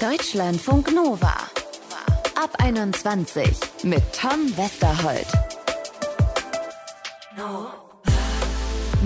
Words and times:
Deutschlandfunk 0.00 0.92
Nova. 0.94 1.32
Ab 2.34 2.50
21 2.58 3.48
mit 3.84 4.02
Tom 4.12 4.54
Westerholt. 4.56 5.26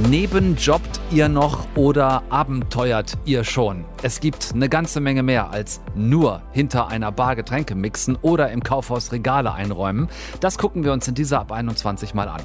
Nebenjobbt 0.09 1.00
ihr 1.13 1.29
noch 1.29 1.67
oder 1.75 2.23
abenteuert 2.31 3.19
ihr 3.25 3.45
schon? 3.45 3.85
Es 4.03 4.21
gibt 4.21 4.53
eine 4.55 4.69
ganze 4.69 5.01
Menge 5.01 5.23
mehr 5.23 5.51
als 5.51 5.81
nur 5.95 6.43
hinter 6.53 6.89
einer 6.89 7.11
Bar 7.11 7.37
Getränke 7.37 7.75
mixen 7.75 8.17
oder 8.23 8.51
im 8.51 8.63
Kaufhaus 8.63 9.13
Regale 9.13 9.53
einräumen. 9.53 10.09
Das 10.41 10.57
gucken 10.59 10.85
wir 10.85 10.93
uns 10.93 11.09
in 11.09 11.15
dieser 11.15 11.41
ab 11.41 11.53
21 11.53 12.15
mal 12.15 12.29
an. 12.29 12.43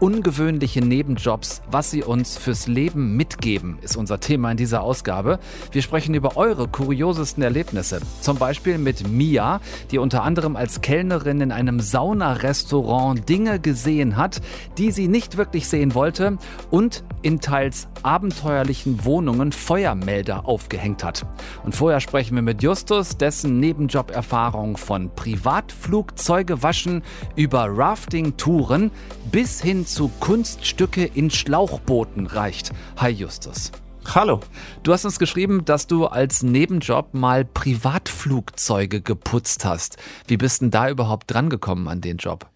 Ungewöhnliche 0.00 0.80
Nebenjobs, 0.80 1.62
was 1.70 1.90
sie 1.90 2.02
uns 2.02 2.36
fürs 2.36 2.66
Leben 2.66 3.16
mitgeben, 3.16 3.78
ist 3.82 3.96
unser 3.96 4.20
Thema 4.20 4.50
in 4.50 4.56
dieser 4.56 4.82
Ausgabe. 4.82 5.38
Wir 5.72 5.82
sprechen 5.82 6.14
über 6.14 6.36
eure 6.36 6.68
kuriosesten 6.68 7.42
Erlebnisse. 7.42 8.00
Zum 8.20 8.36
Beispiel 8.36 8.78
mit 8.78 9.08
Mia, 9.08 9.60
die 9.90 9.98
unter 9.98 10.22
anderem 10.22 10.56
als 10.56 10.80
Kellnerin 10.80 11.40
in 11.40 11.52
einem 11.52 11.80
Saunarestaurant 11.80 13.28
Dinge 13.28 13.60
gesehen 13.60 14.16
hat, 14.16 14.40
die 14.78 14.90
sie 14.90 15.08
nicht 15.08 15.36
wirklich 15.36 15.68
sehen 15.68 15.94
wollte 15.94 16.38
und 16.70 17.04
in 17.22 17.40
teils 17.40 17.88
abenteuerlichen 18.06 19.04
Wohnungen 19.04 19.52
Feuermelder 19.52 20.46
aufgehängt 20.46 21.02
hat. 21.02 21.26
Und 21.64 21.74
vorher 21.74 22.00
sprechen 22.00 22.36
wir 22.36 22.42
mit 22.42 22.62
Justus, 22.62 23.18
dessen 23.18 23.58
Nebenjoberfahrung 23.58 24.76
von 24.76 25.14
Privatflugzeuge 25.14 26.62
waschen 26.62 27.02
über 27.34 27.66
Rafting-Touren 27.68 28.92
bis 29.32 29.60
hin 29.60 29.86
zu 29.86 30.10
Kunststücke 30.20 31.04
in 31.04 31.30
Schlauchbooten 31.30 32.26
reicht. 32.26 32.72
Hi 32.96 33.10
Justus. 33.10 33.72
Hallo. 34.14 34.40
Du 34.84 34.92
hast 34.92 35.04
uns 35.04 35.18
geschrieben, 35.18 35.64
dass 35.64 35.88
du 35.88 36.06
als 36.06 36.44
Nebenjob 36.44 37.12
mal 37.12 37.44
Privatflugzeuge 37.44 39.00
geputzt 39.00 39.64
hast. 39.64 39.96
Wie 40.28 40.36
bist 40.36 40.62
denn 40.62 40.70
da 40.70 40.88
überhaupt 40.88 41.32
drangekommen 41.32 41.88
an 41.88 42.00
den 42.00 42.18
Job? 42.18 42.48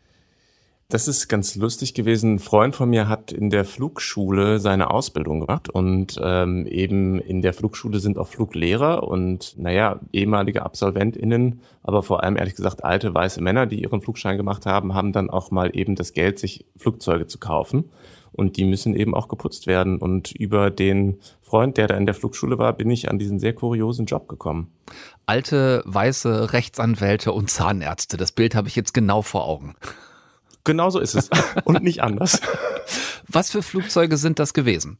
Das 0.90 1.06
ist 1.06 1.28
ganz 1.28 1.54
lustig 1.54 1.94
gewesen. 1.94 2.34
Ein 2.34 2.38
Freund 2.40 2.74
von 2.74 2.90
mir 2.90 3.08
hat 3.08 3.30
in 3.30 3.48
der 3.48 3.64
Flugschule 3.64 4.58
seine 4.58 4.90
Ausbildung 4.90 5.38
gemacht 5.38 5.68
und 5.68 6.20
ähm, 6.20 6.66
eben 6.66 7.20
in 7.20 7.42
der 7.42 7.54
Flugschule 7.54 8.00
sind 8.00 8.18
auch 8.18 8.26
Fluglehrer 8.26 9.04
und 9.06 9.54
naja, 9.56 10.00
ehemalige 10.12 10.64
AbsolventInnen, 10.64 11.60
aber 11.84 12.02
vor 12.02 12.24
allem 12.24 12.36
ehrlich 12.36 12.56
gesagt 12.56 12.82
alte 12.82 13.14
weiße 13.14 13.40
Männer, 13.40 13.66
die 13.66 13.80
ihren 13.80 14.00
Flugschein 14.00 14.36
gemacht 14.36 14.66
haben, 14.66 14.92
haben 14.92 15.12
dann 15.12 15.30
auch 15.30 15.52
mal 15.52 15.70
eben 15.76 15.94
das 15.94 16.12
Geld, 16.12 16.40
sich 16.40 16.66
Flugzeuge 16.76 17.28
zu 17.28 17.38
kaufen. 17.38 17.84
Und 18.32 18.56
die 18.56 18.64
müssen 18.64 18.96
eben 18.96 19.14
auch 19.14 19.28
geputzt 19.28 19.66
werden. 19.66 19.98
Und 19.98 20.32
über 20.32 20.70
den 20.70 21.18
Freund, 21.42 21.76
der 21.76 21.88
da 21.88 21.96
in 21.96 22.06
der 22.06 22.14
Flugschule 22.14 22.58
war, 22.58 22.72
bin 22.72 22.90
ich 22.90 23.10
an 23.10 23.18
diesen 23.18 23.38
sehr 23.38 23.52
kuriosen 23.52 24.06
Job 24.06 24.28
gekommen. 24.28 24.72
Alte, 25.26 25.82
weiße 25.84 26.52
Rechtsanwälte 26.52 27.32
und 27.32 27.50
Zahnärzte. 27.50 28.16
Das 28.16 28.32
Bild 28.32 28.54
habe 28.54 28.68
ich 28.68 28.76
jetzt 28.76 28.94
genau 28.94 29.22
vor 29.22 29.46
Augen. 29.46 29.74
Genau 30.64 30.90
so 30.90 30.98
ist 30.98 31.14
es. 31.14 31.30
Und 31.64 31.82
nicht 31.82 32.02
anders. 32.02 32.40
Was 33.28 33.50
für 33.50 33.62
Flugzeuge 33.62 34.16
sind 34.16 34.38
das 34.38 34.54
gewesen? 34.54 34.98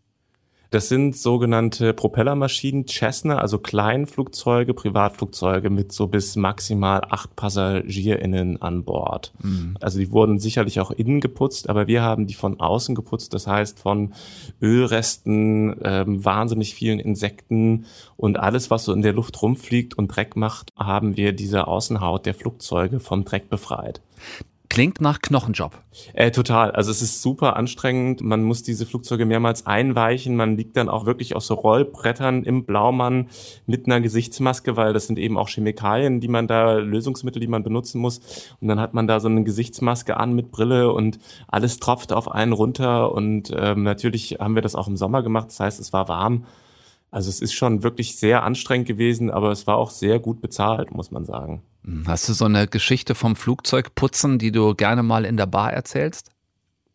Das 0.71 0.89
sind 0.89 1.17
sogenannte 1.17 1.93
Propellermaschinen, 1.93 2.87
Cessna, 2.87 3.39
also 3.39 3.59
Kleinflugzeuge, 3.59 4.73
Privatflugzeuge 4.73 5.69
mit 5.69 5.91
so 5.91 6.07
bis 6.07 6.37
maximal 6.37 7.03
acht 7.11 7.35
PassagierInnen 7.35 8.63
an 8.63 8.85
Bord. 8.85 9.33
Mhm. 9.43 9.77
Also 9.81 9.99
die 9.99 10.13
wurden 10.13 10.39
sicherlich 10.39 10.79
auch 10.79 10.93
innen 10.93 11.21
geputzt, 11.21 11.69
aber 11.69 11.89
wir 11.89 12.03
haben 12.03 12.29
die 12.29 12.35
von 12.35 12.61
außen 12.61 12.95
geputzt, 12.95 13.35
das 13.35 13.49
heißt 13.49 13.81
von 13.81 14.15
Ölresten, 14.63 15.75
ähm, 15.83 16.25
wahnsinnig 16.25 16.75
vielen 16.75 17.01
Insekten 17.01 17.87
und 18.17 18.39
alles, 18.39 18.71
was 18.71 18.85
so 18.85 18.93
in 18.93 19.03
der 19.03 19.13
Luft 19.13 19.43
rumfliegt 19.43 19.99
und 19.99 20.15
Dreck 20.15 20.37
macht, 20.37 20.71
haben 20.79 21.17
wir 21.17 21.33
diese 21.33 21.67
Außenhaut 21.67 22.27
der 22.27 22.35
Flugzeuge 22.35 23.01
vom 23.01 23.25
Dreck 23.25 23.51
befreit. 23.51 24.01
Klingt 24.71 25.01
nach 25.01 25.21
Knochenjob. 25.21 25.83
Äh, 26.15 26.31
total. 26.31 26.71
Also 26.71 26.93
es 26.93 27.03
ist 27.03 27.23
super 27.23 27.57
anstrengend. 27.57 28.21
Man 28.21 28.45
muss 28.45 28.63
diese 28.63 28.87
Flugzeuge 28.87 29.27
mehrmals 29.27 29.67
einweichen. 29.67 30.37
Man 30.37 30.57
liegt 30.57 30.77
dann 30.77 30.89
auch 30.89 31.07
wirklich 31.07 31.35
auf 31.35 31.43
so 31.43 31.55
Rollbrettern 31.55 32.45
im 32.45 32.65
Blaumann 32.65 33.31
mit 33.67 33.87
einer 33.87 34.01
Gesichtsmaske, 34.01 34.77
weil 34.77 34.93
das 34.93 35.09
sind 35.09 35.19
eben 35.19 35.37
auch 35.39 35.49
Chemikalien, 35.49 36.21
die 36.21 36.29
man 36.29 36.47
da, 36.47 36.75
Lösungsmittel, 36.75 37.41
die 37.41 37.49
man 37.49 37.65
benutzen 37.65 38.01
muss. 38.01 38.21
Und 38.61 38.69
dann 38.69 38.79
hat 38.79 38.95
man 38.95 39.09
da 39.09 39.19
so 39.19 39.27
eine 39.27 39.43
Gesichtsmaske 39.43 40.17
an 40.17 40.35
mit 40.35 40.53
Brille 40.53 40.93
und 40.93 41.19
alles 41.49 41.81
tropft 41.81 42.13
auf 42.13 42.31
einen 42.31 42.53
runter. 42.53 43.13
Und 43.13 43.53
ähm, 43.53 43.83
natürlich 43.83 44.37
haben 44.39 44.55
wir 44.55 44.63
das 44.63 44.77
auch 44.77 44.87
im 44.87 44.97
Sommer 44.97 45.25
gemacht. 45.25 45.49
Das 45.49 45.59
heißt, 45.59 45.81
es 45.81 45.93
war 45.93 46.07
warm. 46.07 46.45
Also 47.11 47.29
es 47.29 47.41
ist 47.41 47.55
schon 47.55 47.83
wirklich 47.83 48.17
sehr 48.17 48.43
anstrengend 48.45 48.87
gewesen, 48.87 49.31
aber 49.31 49.51
es 49.51 49.67
war 49.67 49.77
auch 49.77 49.91
sehr 49.91 50.19
gut 50.21 50.41
bezahlt, 50.41 50.93
muss 50.93 51.11
man 51.11 51.25
sagen. 51.25 51.63
Hast 52.07 52.29
du 52.29 52.33
so 52.35 52.45
eine 52.45 52.67
Geschichte 52.69 53.15
vom 53.15 53.37
Flugzeugputzen, 53.37 54.39
die 54.39 54.53
du 54.53 54.75
gerne 54.75 55.03
mal 55.03 55.25
in 55.25 55.37
der 55.37 55.47
Bar 55.47 55.73
erzählst? 55.73 56.31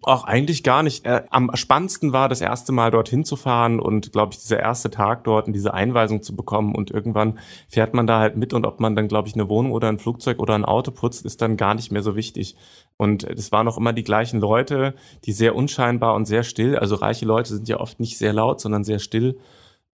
Auch 0.03 0.23
eigentlich 0.23 0.61
gar 0.61 0.83
nicht. 0.83 1.03
Äh, 1.05 1.23
am 1.31 1.49
spannendsten 1.55 2.13
war 2.13 2.29
das 2.29 2.39
erste 2.39 2.71
Mal 2.71 2.91
dorthin 2.91 3.25
zu 3.25 3.35
fahren 3.35 3.79
und, 3.79 4.11
glaube 4.11 4.33
ich, 4.33 4.39
dieser 4.39 4.59
erste 4.59 4.91
Tag 4.91 5.23
dort 5.23 5.47
und 5.47 5.53
diese 5.53 5.73
Einweisung 5.73 6.21
zu 6.21 6.35
bekommen. 6.35 6.75
Und 6.75 6.91
irgendwann 6.91 7.39
fährt 7.67 7.95
man 7.95 8.05
da 8.05 8.19
halt 8.19 8.37
mit 8.37 8.53
und 8.53 8.67
ob 8.67 8.79
man 8.79 8.95
dann, 8.95 9.07
glaube 9.07 9.27
ich, 9.27 9.33
eine 9.33 9.49
Wohnung 9.49 9.71
oder 9.71 9.89
ein 9.89 9.97
Flugzeug 9.97 10.37
oder 10.37 10.53
ein 10.53 10.63
Auto 10.63 10.91
putzt, 10.91 11.25
ist 11.25 11.41
dann 11.41 11.57
gar 11.57 11.73
nicht 11.73 11.91
mehr 11.91 12.03
so 12.03 12.15
wichtig. 12.15 12.55
Und 12.97 13.23
es 13.23 13.51
waren 13.51 13.67
auch 13.67 13.79
immer 13.79 13.93
die 13.93 14.03
gleichen 14.03 14.39
Leute, 14.39 14.93
die 15.23 15.31
sehr 15.31 15.55
unscheinbar 15.55 16.13
und 16.13 16.25
sehr 16.25 16.43
still, 16.43 16.77
also 16.77 16.95
reiche 16.95 17.25
Leute 17.25 17.55
sind 17.55 17.67
ja 17.67 17.79
oft 17.79 17.99
nicht 17.99 18.19
sehr 18.19 18.31
laut, 18.31 18.61
sondern 18.61 18.83
sehr 18.83 18.99
still. 18.99 19.39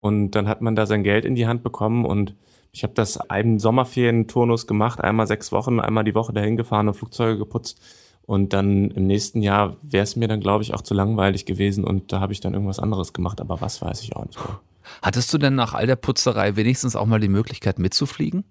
Und 0.02 0.32
dann 0.32 0.48
hat 0.48 0.62
man 0.62 0.76
da 0.76 0.86
sein 0.86 1.04
Geld 1.04 1.26
in 1.26 1.36
die 1.36 1.48
Hand 1.48 1.64
bekommen 1.64 2.06
und 2.06 2.36
ich 2.74 2.84
habe 2.84 2.94
das 2.94 3.18
einen 3.18 3.60
Sommerferien-Turnus 3.60 4.66
gemacht, 4.66 5.02
einmal 5.02 5.28
sechs 5.28 5.52
Wochen, 5.52 5.80
einmal 5.80 6.04
die 6.04 6.16
Woche 6.16 6.34
dahin 6.34 6.58
gefahren 6.58 6.88
und 6.88 6.96
Flugzeuge 6.96 7.38
geputzt. 7.38 7.82
Und 8.26 8.54
dann 8.54 8.92
im 8.92 9.08
nächsten 9.08 9.42
Jahr 9.42 9.76
wäre 9.82 10.04
es 10.04 10.16
mir 10.16 10.28
dann, 10.28 10.40
glaube 10.40 10.64
ich, 10.64 10.74
auch 10.74 10.82
zu 10.82 10.94
langweilig 10.94 11.46
gewesen 11.46 11.84
und 11.84 12.12
da 12.12 12.20
habe 12.20 12.34
ich 12.34 12.40
dann 12.40 12.54
irgendwas 12.54 12.80
anderes 12.80 13.14
gemacht, 13.14 13.42
aber 13.42 13.62
was 13.62 13.82
weiß 13.82 14.02
ich 14.04 14.16
auch 14.16 14.26
nicht 14.26 14.40
mehr. 14.40 14.60
Hattest 15.02 15.34
du 15.34 15.38
denn 15.38 15.56
nach 15.56 15.74
all 15.74 15.86
der 15.86 15.96
Putzerei 15.96 16.56
wenigstens 16.56 16.96
auch 16.96 17.06
mal 17.06 17.20
die 17.20 17.28
Möglichkeit 17.28 17.78
mitzufliegen? 17.78 18.44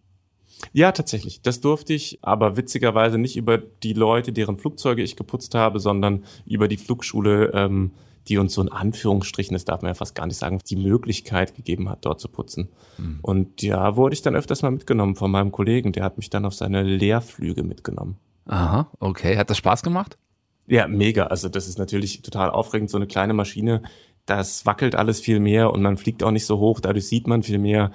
Ja, 0.73 0.93
tatsächlich. 0.93 1.41
Das 1.43 1.61
durfte 1.61 1.95
ich, 1.95 2.19
aber 2.23 2.57
witzigerweise 2.57 3.19
nicht 3.19 3.37
über 3.37 3.59
die 3.59 3.95
Leute, 3.95 4.33
deren 4.33 4.59
Flugzeuge 4.59 5.03
ich 5.03 5.17
geputzt 5.17 5.55
habe, 5.55 5.81
sondern 5.81 6.25
über 6.47 6.69
die 6.69 6.77
Flugschule. 6.77 7.53
Ähm, 7.55 7.93
die 8.29 8.39
uns 8.39 8.55
so 8.55 8.63
in 8.63 8.71
Anführungsstrichen, 8.71 9.55
das 9.55 9.65
darf 9.65 9.83
man 9.83 9.91
ja 9.91 9.95
fast 9.95 10.15
gar 10.15 10.27
nicht 10.27 10.37
sagen, 10.37 10.61
die 10.69 10.77
Möglichkeit 10.77 11.55
gegeben 11.55 11.89
hat, 11.89 12.05
dort 12.05 12.21
zu 12.21 12.29
putzen. 12.29 12.71
Mhm. 12.99 13.19
Und 13.23 13.63
ja, 13.63 13.97
wurde 13.97 14.15
ich 14.15 14.23
dann 14.23 14.37
öfters 14.37 14.63
mal 14.63 14.71
mitgenommen 14.71 15.17
von 15.17 15.31
meinem 15.31 15.53
Kollegen, 15.53 15.93
der 15.93 16.05
hat 16.05 16.17
mich 16.17 16.31
dann 16.31 16.45
auf 16.45 16.55
seine 16.55 16.83
Lehrflüge 16.83 17.63
mitgenommen. 17.63 18.19
Aha, 18.47 18.91
okay. 18.99 19.37
Hat 19.37 19.51
das 19.51 19.59
Spaß 19.59 19.83
gemacht? 19.83 20.19
Ja, 20.67 20.87
mega. 20.87 21.27
Also 21.27 21.49
das 21.49 21.69
ist 21.69 21.79
natürlich 21.79 22.23
total 22.23 22.51
aufregend, 22.51 22.91
so 22.91 22.99
eine 22.99 23.07
kleine 23.07 23.33
Maschine. 23.33 23.83
Das 24.27 24.67
wackelt 24.67 24.95
alles 24.95 25.21
viel 25.21 25.41
mehr 25.41 25.73
und 25.73 25.83
man 25.83 25.97
fliegt 25.97 26.23
auch 26.23 26.31
nicht 26.31 26.47
so 26.47 26.59
hoch, 26.59 26.81
dadurch 26.81 27.09
sieht 27.09 27.27
man 27.27 27.43
viel 27.43 27.59
mehr. 27.59 27.91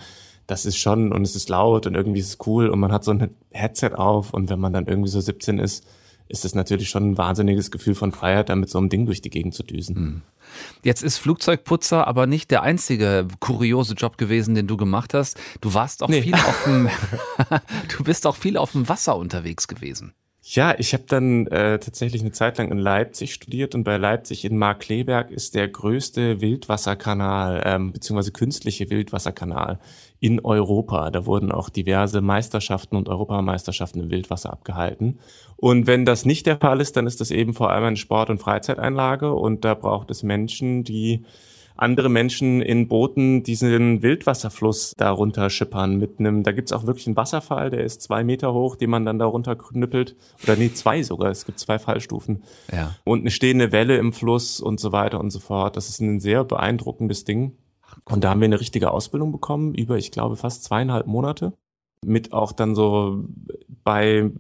Das 0.48 0.66
ist 0.66 0.78
schon 0.78 1.12
und 1.12 1.22
es 1.22 1.36
ist 1.36 1.50
laut 1.50 1.88
und 1.88 1.96
irgendwie 1.96 2.20
ist 2.20 2.28
es 2.28 2.48
cool 2.48 2.68
und 2.70 2.80
man 2.80 2.92
hat 2.92 3.04
so 3.04 3.12
ein 3.12 3.36
Headset 3.52 3.94
auf 3.96 4.34
und 4.34 4.50
wenn 4.50 4.60
man 4.60 4.74
dann 4.74 4.88
irgendwie 4.88 5.10
so 5.10 5.20
17 5.20 5.58
ist, 5.58 5.88
ist 6.28 6.46
es 6.46 6.56
natürlich 6.56 6.90
schon 6.90 7.12
ein 7.12 7.18
wahnsinniges 7.18 7.72
Gefühl 7.72 7.96
von 7.96 8.12
Freiheit, 8.12 8.50
da 8.50 8.56
mit 8.56 8.70
so 8.70 8.78
einem 8.78 8.90
Ding 8.90 9.06
durch 9.06 9.22
die 9.22 9.30
Gegend 9.30 9.54
zu 9.54 9.64
düsen. 9.64 9.96
Hm. 9.96 10.22
Jetzt 10.84 11.04
ist 11.04 11.18
Flugzeugputzer 11.18 12.08
aber 12.08 12.28
nicht 12.28 12.52
der 12.52 12.62
einzige 12.64 13.28
kuriose 13.40 13.94
Job 13.94 14.18
gewesen, 14.18 14.56
den 14.56 14.68
du 14.68 14.78
gemacht 14.78 15.14
hast. 15.14 15.40
Du 15.62 15.74
warst 15.74 16.04
auch 16.04 16.10
nee. 16.10 16.22
viel 16.22 16.34
auf 16.34 16.64
dem, 16.66 16.90
du 17.98 18.04
bist 18.04 18.26
auch 18.28 18.36
viel 18.36 18.58
auf 18.58 18.72
dem 18.72 18.90
Wasser 18.90 19.16
unterwegs 19.18 19.68
gewesen. 19.68 20.14
Ja, 20.48 20.76
ich 20.78 20.94
habe 20.94 21.06
dann 21.08 21.48
äh, 21.48 21.80
tatsächlich 21.80 22.22
eine 22.22 22.32
Zeit 22.32 22.60
lang 22.60 22.70
in 22.70 22.78
Leipzig 22.78 23.34
studiert 23.34 23.74
und 23.74 23.84
bei 23.84 23.98
Leipzig 23.98 24.46
in 24.46 24.60
Markleberg 24.60 25.32
ist 25.32 25.56
der 25.56 25.68
größte 25.68 26.40
Wildwasserkanal 26.40 27.64
ähm, 27.66 27.92
beziehungsweise 27.92 28.32
künstliche 28.32 28.92
Wildwasserkanal 28.92 29.80
in 30.20 30.40
Europa. 30.40 31.10
Da 31.10 31.26
wurden 31.26 31.52
auch 31.52 31.70
diverse 31.70 32.22
Meisterschaften 32.22 32.96
und 32.96 33.10
Europameisterschaften 33.10 34.04
im 34.04 34.12
Wildwasser 34.12 34.54
abgehalten. 34.54 35.18
Und 35.56 35.88
wenn 35.88 36.06
das 36.06 36.26
nicht 36.26 36.46
der 36.46 36.58
Fall 36.58 36.80
ist, 36.80 36.96
dann 36.96 37.08
ist 37.08 37.22
das 37.22 37.32
eben 37.32 37.56
vor 37.56 37.72
allem 37.72 37.86
eine 37.86 37.98
Sport- 37.98 38.30
und 38.30 38.38
Freizeiteinlage 38.38 39.34
und 39.34 39.66
da 39.66 39.74
braucht 39.74 40.12
es 40.12 40.22
Menschen, 40.22 40.84
die 40.84 41.26
andere 41.78 42.10
Menschen 42.10 42.62
in 42.62 42.88
Booten 42.88 43.44
diesen 43.44 44.02
Wildwasserfluss 44.02 44.94
darunter 44.98 45.50
schippern 45.50 45.98
mit 45.98 46.20
einem, 46.20 46.44
da 46.44 46.52
gibt's 46.52 46.72
auch 46.72 46.86
wirklich 46.86 47.08
einen 47.08 47.18
Wasserfall, 47.18 47.70
der 47.70 47.84
ist 47.84 48.02
zwei 48.02 48.24
Meter 48.24 48.54
hoch, 48.54 48.76
den 48.76 48.90
man 48.90 49.06
dann 49.06 49.20
darunter 49.20 49.56
knüppelt. 49.56 50.16
Oder 50.44 50.56
nee, 50.56 50.72
zwei 50.72 51.04
sogar, 51.04 51.32
es 51.32 51.46
gibt 51.46 51.60
zwei 51.60 51.80
Fallstufen. 51.80 52.44
Ja. 52.72 52.96
Und 53.04 53.22
eine 53.22 53.32
stehende 53.32 53.72
Welle 53.72 53.98
im 53.98 54.14
Fluss 54.14 54.60
und 54.60 54.80
so 54.80 54.92
weiter 54.92 55.20
und 55.20 55.32
so 55.32 55.40
fort. 55.40 55.76
Das 55.76 55.90
ist 55.90 56.00
ein 56.00 56.20
sehr 56.20 56.44
beeindruckendes 56.44 57.26
Ding. 57.26 57.58
Und 58.06 58.24
da 58.24 58.30
haben 58.30 58.42
wir 58.42 58.46
eine 58.46 58.60
richtige 58.60 58.92
Ausbildung 58.92 59.32
bekommen, 59.32 59.74
über, 59.74 59.98
ich 59.98 60.12
glaube, 60.12 60.36
fast 60.36 60.64
zweieinhalb 60.64 61.08
Monate. 61.08 61.54
Mit 62.06 62.34
auch 62.34 62.52
dann 62.52 62.76
so 62.76 63.24
bei 63.84 64.32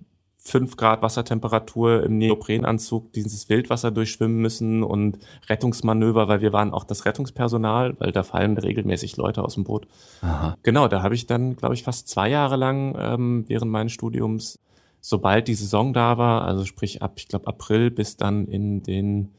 5 0.45 0.77
Grad 0.77 1.01
Wassertemperatur 1.01 2.03
im 2.03 2.19
Neoprenanzug 2.19 3.11
dieses 3.13 3.49
Wildwasser 3.49 3.89
durchschwimmen 3.89 4.37
müssen 4.37 4.83
und 4.83 5.17
Rettungsmanöver, 5.49 6.27
weil 6.27 6.41
wir 6.41 6.53
waren 6.53 6.71
auch 6.71 6.83
das 6.83 7.05
Rettungspersonal, 7.05 7.95
weil 7.99 8.11
da 8.11 8.21
fallen 8.21 8.55
regelmäßig 8.57 9.17
Leute 9.17 9.43
aus 9.43 9.55
dem 9.55 9.63
Boot. 9.63 9.87
Aha. 10.21 10.55
Genau, 10.61 10.87
da 10.87 11.01
habe 11.01 11.15
ich 11.15 11.25
dann, 11.25 11.55
glaube 11.55 11.73
ich, 11.73 11.83
fast 11.83 12.07
zwei 12.07 12.29
Jahre 12.29 12.57
lang 12.57 12.95
ähm, 12.97 13.45
während 13.47 13.71
meines 13.71 13.93
Studiums, 13.93 14.59
sobald 15.01 15.47
die 15.47 15.55
Saison 15.55 15.93
da 15.93 16.19
war, 16.19 16.43
also 16.43 16.63
sprich 16.63 17.01
ab, 17.01 17.13
ich 17.17 17.27
glaube, 17.27 17.47
April 17.47 17.89
bis 17.89 18.15
dann 18.15 18.47
in 18.47 18.83
den 18.83 19.31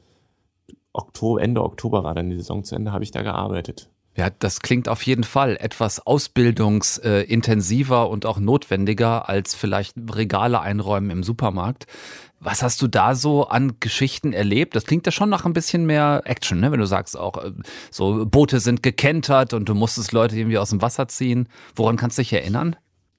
Oktober, 0.93 1.41
Ende 1.41 1.63
Oktober 1.63 2.03
war 2.03 2.15
dann 2.15 2.31
die 2.31 2.37
Saison 2.37 2.65
zu 2.65 2.75
Ende, 2.75 2.91
habe 2.93 3.05
ich 3.05 3.13
da 3.13 3.23
gearbeitet. 3.23 3.91
Ja, 4.17 4.31
das 4.31 4.61
klingt 4.61 4.89
auf 4.89 5.03
jeden 5.03 5.25
Fall 5.25 5.59
etwas 5.61 6.07
ausbildungsintensiver 6.07 8.09
und 8.09 8.25
auch 8.25 8.39
notwendiger 8.39 9.29
als 9.29 9.55
vielleicht 9.55 9.95
Regale 10.11 10.61
einräumen 10.61 11.11
im 11.11 11.23
Supermarkt. 11.23 11.87
Was 12.41 12.63
hast 12.63 12.81
du 12.81 12.87
da 12.87 13.15
so 13.15 13.49
an 13.49 13.75
Geschichten 13.81 14.33
erlebt? 14.33 14.75
Das 14.75 14.85
klingt 14.85 15.05
ja 15.05 15.13
schon 15.13 15.29
nach 15.29 15.45
ein 15.45 15.53
bisschen 15.53 15.85
mehr 15.85 16.23
Action, 16.25 16.61
ne? 16.61 16.73
wenn 16.73 16.81
du 16.81 16.87
sagst 16.87 17.19
auch, 17.19 17.43
äh, 17.43 17.53
so 17.91 18.25
Boote 18.27 18.61
sind 18.61 18.83
gekentert 18.83 19.53
und 19.53 19.69
du 19.69 19.75
musstest 19.75 20.13
Leute 20.13 20.37
irgendwie 20.37 20.59
aus 20.59 20.71
dem 20.71 20.81
Wasser 20.81 21.09
ziehen. 21.09 21.49
Woran 21.75 21.97
kannst 21.97 22.19
du 22.19 22.23
dich 22.23 22.33
erinnern? 22.33 22.77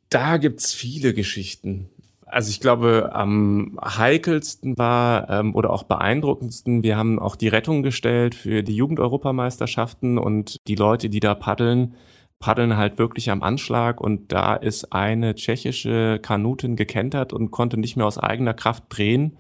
Da 0.10 0.38
gibt's 0.38 0.74
viele 0.74 1.14
Geschichten. 1.14 1.90
Also 2.30 2.50
ich 2.50 2.60
glaube, 2.60 3.12
am 3.14 3.80
heikelsten 3.82 4.78
war 4.78 5.30
ähm, 5.30 5.56
oder 5.56 5.72
auch 5.72 5.84
beeindruckendsten, 5.84 6.84
wir 6.84 6.98
haben 6.98 7.20
auch 7.20 7.38
die 7.38 7.48
Rettung 7.48 7.84
gestellt 7.84 8.36
für 8.36 8.64
die 8.64 8.76
Jugendeuropameisterschaften 8.76 10.18
und 10.18 10.58
die 10.68 10.76
Leute, 10.76 11.10
die 11.10 11.22
da 11.22 11.36
paddeln, 11.36 11.96
paddeln 12.40 12.76
halt 12.76 12.98
wirklich 12.98 13.32
am 13.32 13.44
Anschlag 13.44 14.02
und 14.02 14.34
da 14.34 14.56
ist 14.56 14.92
eine 14.92 15.36
tschechische 15.36 16.20
Kanutin 16.22 16.76
gekentert 16.76 17.32
und 17.32 17.52
konnte 17.52 17.78
nicht 17.80 17.96
mehr 17.96 18.06
aus 18.06 18.18
eigener 18.18 18.54
Kraft 18.54 18.84
drehen. 18.90 19.38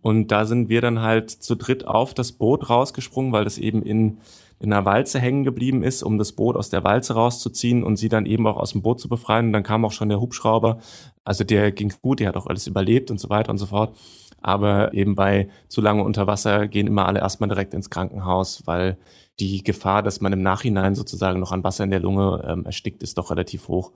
Und 0.00 0.32
da 0.32 0.46
sind 0.46 0.68
wir 0.68 0.80
dann 0.80 1.00
halt 1.00 1.30
zu 1.30 1.54
dritt 1.54 1.86
auf 1.86 2.14
das 2.14 2.32
Boot 2.32 2.68
rausgesprungen, 2.68 3.32
weil 3.32 3.44
das 3.44 3.58
eben 3.58 3.82
in 3.82 4.18
in 4.62 4.72
einer 4.72 4.84
Walze 4.84 5.18
hängen 5.18 5.44
geblieben 5.44 5.82
ist, 5.82 6.02
um 6.02 6.18
das 6.18 6.32
Boot 6.32 6.56
aus 6.56 6.70
der 6.70 6.84
Walze 6.84 7.14
rauszuziehen 7.14 7.82
und 7.82 7.96
sie 7.96 8.08
dann 8.08 8.26
eben 8.26 8.46
auch 8.46 8.56
aus 8.56 8.72
dem 8.72 8.82
Boot 8.82 9.00
zu 9.00 9.08
befreien. 9.08 9.46
Und 9.46 9.52
dann 9.52 9.62
kam 9.62 9.84
auch 9.84 9.92
schon 9.92 10.08
der 10.08 10.20
Hubschrauber. 10.20 10.78
Also 11.24 11.44
der 11.44 11.72
ging 11.72 11.92
gut, 12.00 12.20
der 12.20 12.28
hat 12.28 12.36
auch 12.36 12.46
alles 12.46 12.66
überlebt 12.66 13.10
und 13.10 13.18
so 13.18 13.28
weiter 13.28 13.50
und 13.50 13.58
so 13.58 13.66
fort. 13.66 13.96
Aber 14.40 14.92
eben 14.94 15.14
bei 15.14 15.48
zu 15.68 15.80
lange 15.80 16.02
unter 16.02 16.26
Wasser 16.26 16.68
gehen 16.68 16.86
immer 16.86 17.06
alle 17.06 17.20
erstmal 17.20 17.48
direkt 17.48 17.74
ins 17.74 17.90
Krankenhaus, 17.90 18.62
weil 18.66 18.98
die 19.38 19.62
Gefahr, 19.62 20.02
dass 20.02 20.20
man 20.20 20.32
im 20.32 20.42
Nachhinein 20.42 20.94
sozusagen 20.94 21.40
noch 21.40 21.52
an 21.52 21.64
Wasser 21.64 21.84
in 21.84 21.90
der 21.90 22.00
Lunge 22.00 22.44
ähm, 22.46 22.64
erstickt, 22.64 23.02
ist 23.02 23.18
doch 23.18 23.30
relativ 23.30 23.68
hoch. 23.68 23.92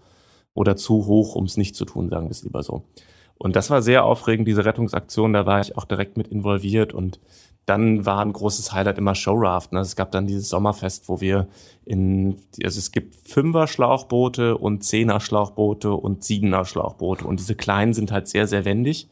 Oder 0.55 0.77
zu 0.77 1.07
hoch, 1.07 1.35
um 1.35 1.45
es 1.45 1.57
nicht 1.57 1.77
zu 1.77 1.85
tun, 1.85 2.09
sagen 2.09 2.27
wir 2.27 2.31
es 2.31 2.43
lieber 2.43 2.63
so. 2.63 2.85
Und 3.39 3.55
das 3.57 3.69
war 3.71 3.83
sehr 3.83 4.05
aufregend, 4.05 4.49
diese 4.49 4.65
Rettungsaktion. 4.65 5.33
Da 5.33 5.45
war 5.47 5.61
ich 5.61 5.77
auch 5.77 5.85
direkt 5.85 6.17
mit 6.17 6.29
involviert 6.29 6.95
und 6.95 7.21
dann 7.67 8.07
war 8.07 8.21
ein 8.21 8.33
großes 8.33 8.73
Highlight 8.73 8.97
immer 8.97 9.17
Showraft. 9.17 9.69
Ne? 9.73 9.81
Es 9.81 9.97
gab 9.97 10.13
dann 10.13 10.27
dieses 10.27 10.49
Sommerfest, 10.49 11.09
wo 11.09 11.21
wir 11.21 11.49
in, 11.85 12.39
also 12.63 12.79
es 12.79 12.93
gibt 12.93 13.29
Fünfer 13.29 13.67
Schlauchboote 13.67 14.57
und 14.57 14.85
Zehner 14.85 15.21
Schlauchboote 15.21 15.93
und 15.93 16.25
Siebener 16.25 16.65
Schlauchboote 16.65 17.27
und 17.27 17.41
diese 17.41 17.57
kleinen 17.57 17.93
sind 17.93 18.13
halt 18.13 18.29
sehr, 18.29 18.47
sehr 18.47 18.65
wendig. 18.65 19.09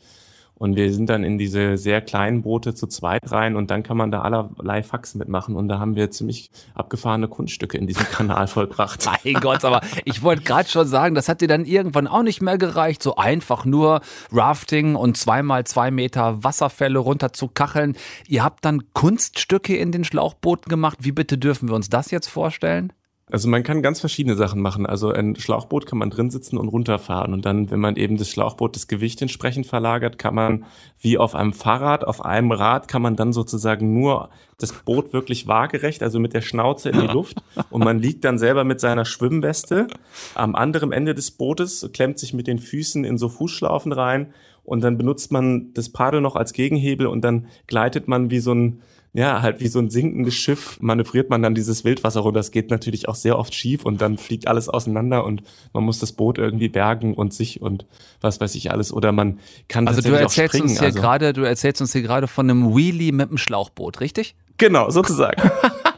Und 0.56 0.76
wir 0.76 0.92
sind 0.92 1.10
dann 1.10 1.24
in 1.24 1.36
diese 1.36 1.76
sehr 1.76 2.00
kleinen 2.00 2.42
Boote 2.42 2.74
zu 2.74 2.86
zweit 2.86 3.30
rein 3.32 3.56
und 3.56 3.70
dann 3.70 3.82
kann 3.82 3.96
man 3.96 4.12
da 4.12 4.22
allerlei 4.22 4.84
Faxen 4.84 5.18
mitmachen. 5.18 5.56
Und 5.56 5.68
da 5.68 5.80
haben 5.80 5.96
wir 5.96 6.10
ziemlich 6.12 6.50
abgefahrene 6.74 7.26
Kunststücke 7.26 7.76
in 7.76 7.86
diesem 7.86 8.06
Kanal 8.12 8.46
vollbracht. 8.46 9.04
mein 9.24 9.34
Gott, 9.34 9.64
aber 9.64 9.80
ich 10.04 10.22
wollte 10.22 10.42
gerade 10.42 10.68
schon 10.68 10.86
sagen, 10.86 11.14
das 11.16 11.28
hat 11.28 11.40
dir 11.40 11.48
dann 11.48 11.64
irgendwann 11.64 12.06
auch 12.06 12.22
nicht 12.22 12.40
mehr 12.40 12.56
gereicht, 12.56 13.02
so 13.02 13.16
einfach 13.16 13.64
nur 13.64 14.00
Rafting 14.30 14.94
und 14.94 15.16
zweimal 15.16 15.64
zwei 15.64 15.90
Meter 15.90 16.44
Wasserfälle 16.44 17.00
runter 17.00 17.32
zu 17.32 17.48
kacheln. 17.48 17.96
Ihr 18.28 18.44
habt 18.44 18.64
dann 18.64 18.84
Kunststücke 18.92 19.76
in 19.76 19.90
den 19.90 20.04
Schlauchbooten 20.04 20.70
gemacht. 20.70 20.98
Wie 21.00 21.12
bitte 21.12 21.36
dürfen 21.36 21.68
wir 21.68 21.74
uns 21.74 21.88
das 21.88 22.12
jetzt 22.12 22.28
vorstellen? 22.28 22.92
Also 23.30 23.48
man 23.48 23.62
kann 23.62 23.80
ganz 23.80 24.00
verschiedene 24.00 24.36
Sachen 24.36 24.60
machen. 24.60 24.84
Also 24.84 25.10
ein 25.10 25.34
Schlauchboot 25.36 25.86
kann 25.86 25.98
man 25.98 26.10
drin 26.10 26.30
sitzen 26.30 26.58
und 26.58 26.68
runterfahren. 26.68 27.32
Und 27.32 27.46
dann, 27.46 27.70
wenn 27.70 27.80
man 27.80 27.96
eben 27.96 28.18
das 28.18 28.28
Schlauchboot 28.28 28.76
das 28.76 28.86
Gewicht 28.86 29.22
entsprechend 29.22 29.66
verlagert, 29.66 30.18
kann 30.18 30.34
man 30.34 30.64
wie 31.00 31.16
auf 31.16 31.34
einem 31.34 31.54
Fahrrad, 31.54 32.04
auf 32.04 32.22
einem 32.22 32.52
Rad, 32.52 32.86
kann 32.86 33.00
man 33.00 33.16
dann 33.16 33.32
sozusagen 33.32 33.94
nur 33.94 34.28
das 34.58 34.72
Boot 34.72 35.14
wirklich 35.14 35.46
waagerecht, 35.48 36.02
also 36.02 36.20
mit 36.20 36.34
der 36.34 36.42
Schnauze 36.42 36.90
in 36.90 37.00
die 37.00 37.06
Luft. 37.06 37.42
Und 37.70 37.82
man 37.82 37.98
liegt 37.98 38.24
dann 38.24 38.38
selber 38.38 38.62
mit 38.62 38.78
seiner 38.78 39.06
Schwimmweste 39.06 39.86
am 40.34 40.54
anderen 40.54 40.92
Ende 40.92 41.14
des 41.14 41.30
Bootes, 41.30 41.88
klemmt 41.94 42.18
sich 42.18 42.34
mit 42.34 42.46
den 42.46 42.58
Füßen 42.58 43.04
in 43.04 43.16
so 43.16 43.30
Fußschlaufen 43.30 43.92
rein. 43.92 44.34
Und 44.64 44.82
dann 44.82 44.98
benutzt 44.98 45.32
man 45.32 45.72
das 45.74 45.88
Paddel 45.90 46.20
noch 46.20 46.36
als 46.36 46.52
Gegenhebel 46.52 47.06
und 47.06 47.22
dann 47.22 47.48
gleitet 47.66 48.06
man 48.06 48.30
wie 48.30 48.40
so 48.40 48.52
ein 48.52 48.82
ja, 49.16 49.42
halt 49.42 49.60
wie 49.60 49.68
so 49.68 49.78
ein 49.78 49.90
sinkendes 49.90 50.34
Schiff 50.34 50.76
manövriert 50.80 51.30
man 51.30 51.40
dann 51.40 51.54
dieses 51.54 51.84
Wildwasser 51.84 52.20
runter. 52.20 52.40
Das 52.40 52.50
geht 52.50 52.70
natürlich 52.70 53.08
auch 53.08 53.14
sehr 53.14 53.38
oft 53.38 53.54
schief 53.54 53.84
und 53.84 54.00
dann 54.00 54.18
fliegt 54.18 54.48
alles 54.48 54.68
auseinander 54.68 55.24
und 55.24 55.44
man 55.72 55.84
muss 55.84 56.00
das 56.00 56.12
Boot 56.12 56.36
irgendwie 56.36 56.68
bergen 56.68 57.14
und 57.14 57.32
sich 57.32 57.62
und 57.62 57.86
was 58.20 58.40
weiß 58.40 58.56
ich 58.56 58.72
alles. 58.72 58.92
Oder 58.92 59.12
man 59.12 59.38
kann 59.68 59.86
also 59.86 60.02
du 60.02 60.18
erzählst 60.18 60.60
uns 60.60 60.80
hier 60.80 60.88
also 60.88 61.00
gerade, 61.00 61.32
du 61.32 61.42
erzählst 61.42 61.80
uns 61.80 61.92
hier 61.92 62.02
gerade 62.02 62.26
von 62.26 62.50
einem 62.50 62.76
Wheelie 62.76 63.12
mit 63.12 63.28
einem 63.28 63.38
Schlauchboot, 63.38 64.00
richtig? 64.00 64.34
Genau, 64.58 64.90
sozusagen. 64.90 65.40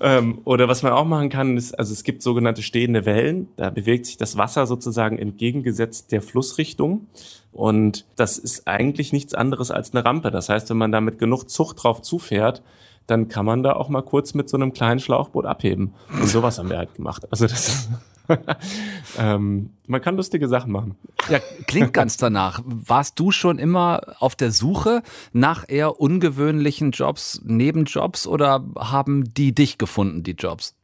ähm, 0.00 0.40
oder 0.44 0.68
was 0.68 0.82
man 0.82 0.92
auch 0.92 1.04
machen 1.04 1.28
kann, 1.28 1.56
ist, 1.56 1.78
also 1.78 1.92
es 1.92 2.02
gibt 2.02 2.22
sogenannte 2.22 2.62
stehende 2.62 3.06
Wellen. 3.06 3.48
Da 3.56 3.70
bewegt 3.70 4.06
sich 4.06 4.16
das 4.16 4.36
Wasser 4.36 4.66
sozusagen 4.66 5.18
entgegengesetzt 5.18 6.12
der 6.12 6.22
Flussrichtung. 6.22 7.06
Und 7.52 8.06
das 8.16 8.38
ist 8.38 8.68
eigentlich 8.68 9.12
nichts 9.12 9.34
anderes 9.34 9.70
als 9.70 9.94
eine 9.94 10.04
Rampe. 10.04 10.30
Das 10.30 10.48
heißt, 10.48 10.68
wenn 10.70 10.76
man 10.76 10.92
da 10.92 11.00
mit 11.00 11.18
genug 11.18 11.48
Zucht 11.48 11.82
drauf 11.82 12.02
zufährt, 12.02 12.62
dann 13.06 13.28
kann 13.28 13.46
man 13.46 13.62
da 13.62 13.74
auch 13.74 13.88
mal 13.88 14.02
kurz 14.02 14.34
mit 14.34 14.48
so 14.48 14.56
einem 14.56 14.72
kleinen 14.72 15.00
Schlauchboot 15.00 15.46
abheben. 15.46 15.94
Und 16.12 16.26
sowas 16.26 16.58
haben 16.58 16.70
wir 16.70 16.78
halt 16.78 16.94
gemacht. 16.94 17.26
Also 17.30 17.46
das 17.46 17.88
ähm, 19.18 19.70
man 19.86 20.00
kann 20.00 20.16
lustige 20.16 20.48
Sachen 20.48 20.72
machen. 20.72 20.96
Ja, 21.28 21.40
klingt 21.66 21.92
ganz 21.92 22.16
danach. 22.16 22.60
Warst 22.64 23.18
du 23.18 23.30
schon 23.30 23.58
immer 23.58 24.00
auf 24.18 24.34
der 24.34 24.50
Suche 24.50 25.02
nach 25.32 25.64
eher 25.68 26.00
ungewöhnlichen 26.00 26.90
Jobs, 26.90 27.40
Nebenjobs 27.44 28.26
oder 28.26 28.64
haben 28.76 29.32
die 29.34 29.54
dich 29.54 29.78
gefunden, 29.78 30.22
die 30.22 30.32
Jobs? 30.32 30.74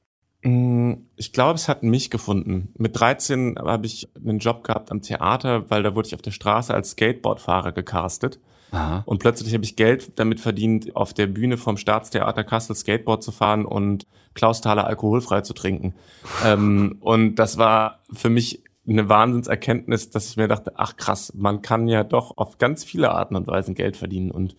Mm, 0.42 0.94
ich 1.16 1.32
glaube, 1.32 1.54
es 1.54 1.68
hat 1.68 1.82
mich 1.82 2.10
gefunden. 2.10 2.72
Mit 2.76 2.98
13 2.98 3.56
habe 3.58 3.86
ich 3.86 4.08
einen 4.16 4.38
Job 4.38 4.64
gehabt 4.64 4.90
am 4.90 5.02
Theater, 5.02 5.70
weil 5.70 5.82
da 5.82 5.94
wurde 5.94 6.08
ich 6.08 6.14
auf 6.14 6.22
der 6.22 6.32
Straße 6.32 6.74
als 6.74 6.90
Skateboardfahrer 6.90 7.72
gecastet. 7.72 8.40
Aha. 8.72 9.02
Und 9.04 9.18
plötzlich 9.18 9.52
habe 9.54 9.64
ich 9.64 9.76
Geld 9.76 10.18
damit 10.18 10.40
verdient, 10.40 10.96
auf 10.96 11.12
der 11.12 11.26
Bühne 11.26 11.58
vom 11.58 11.76
Staatstheater 11.76 12.42
Kassel 12.42 12.74
Skateboard 12.74 13.22
zu 13.22 13.30
fahren 13.30 13.64
und 13.64 14.06
Klaus 14.34 14.62
Thaler 14.62 14.86
alkoholfrei 14.86 15.42
zu 15.42 15.52
trinken. 15.52 15.94
ähm, 16.44 16.96
und 17.00 17.36
das 17.36 17.58
war 17.58 18.00
für 18.12 18.30
mich 18.30 18.62
eine 18.88 19.08
Wahnsinnserkenntnis, 19.08 20.10
dass 20.10 20.30
ich 20.30 20.36
mir 20.36 20.48
dachte, 20.48 20.72
ach 20.76 20.96
krass, 20.96 21.32
man 21.36 21.62
kann 21.62 21.86
ja 21.86 22.02
doch 22.02 22.36
auf 22.36 22.58
ganz 22.58 22.82
viele 22.82 23.12
Arten 23.12 23.36
und 23.36 23.46
Weisen 23.46 23.74
Geld 23.74 23.96
verdienen. 23.96 24.30
Und 24.30 24.56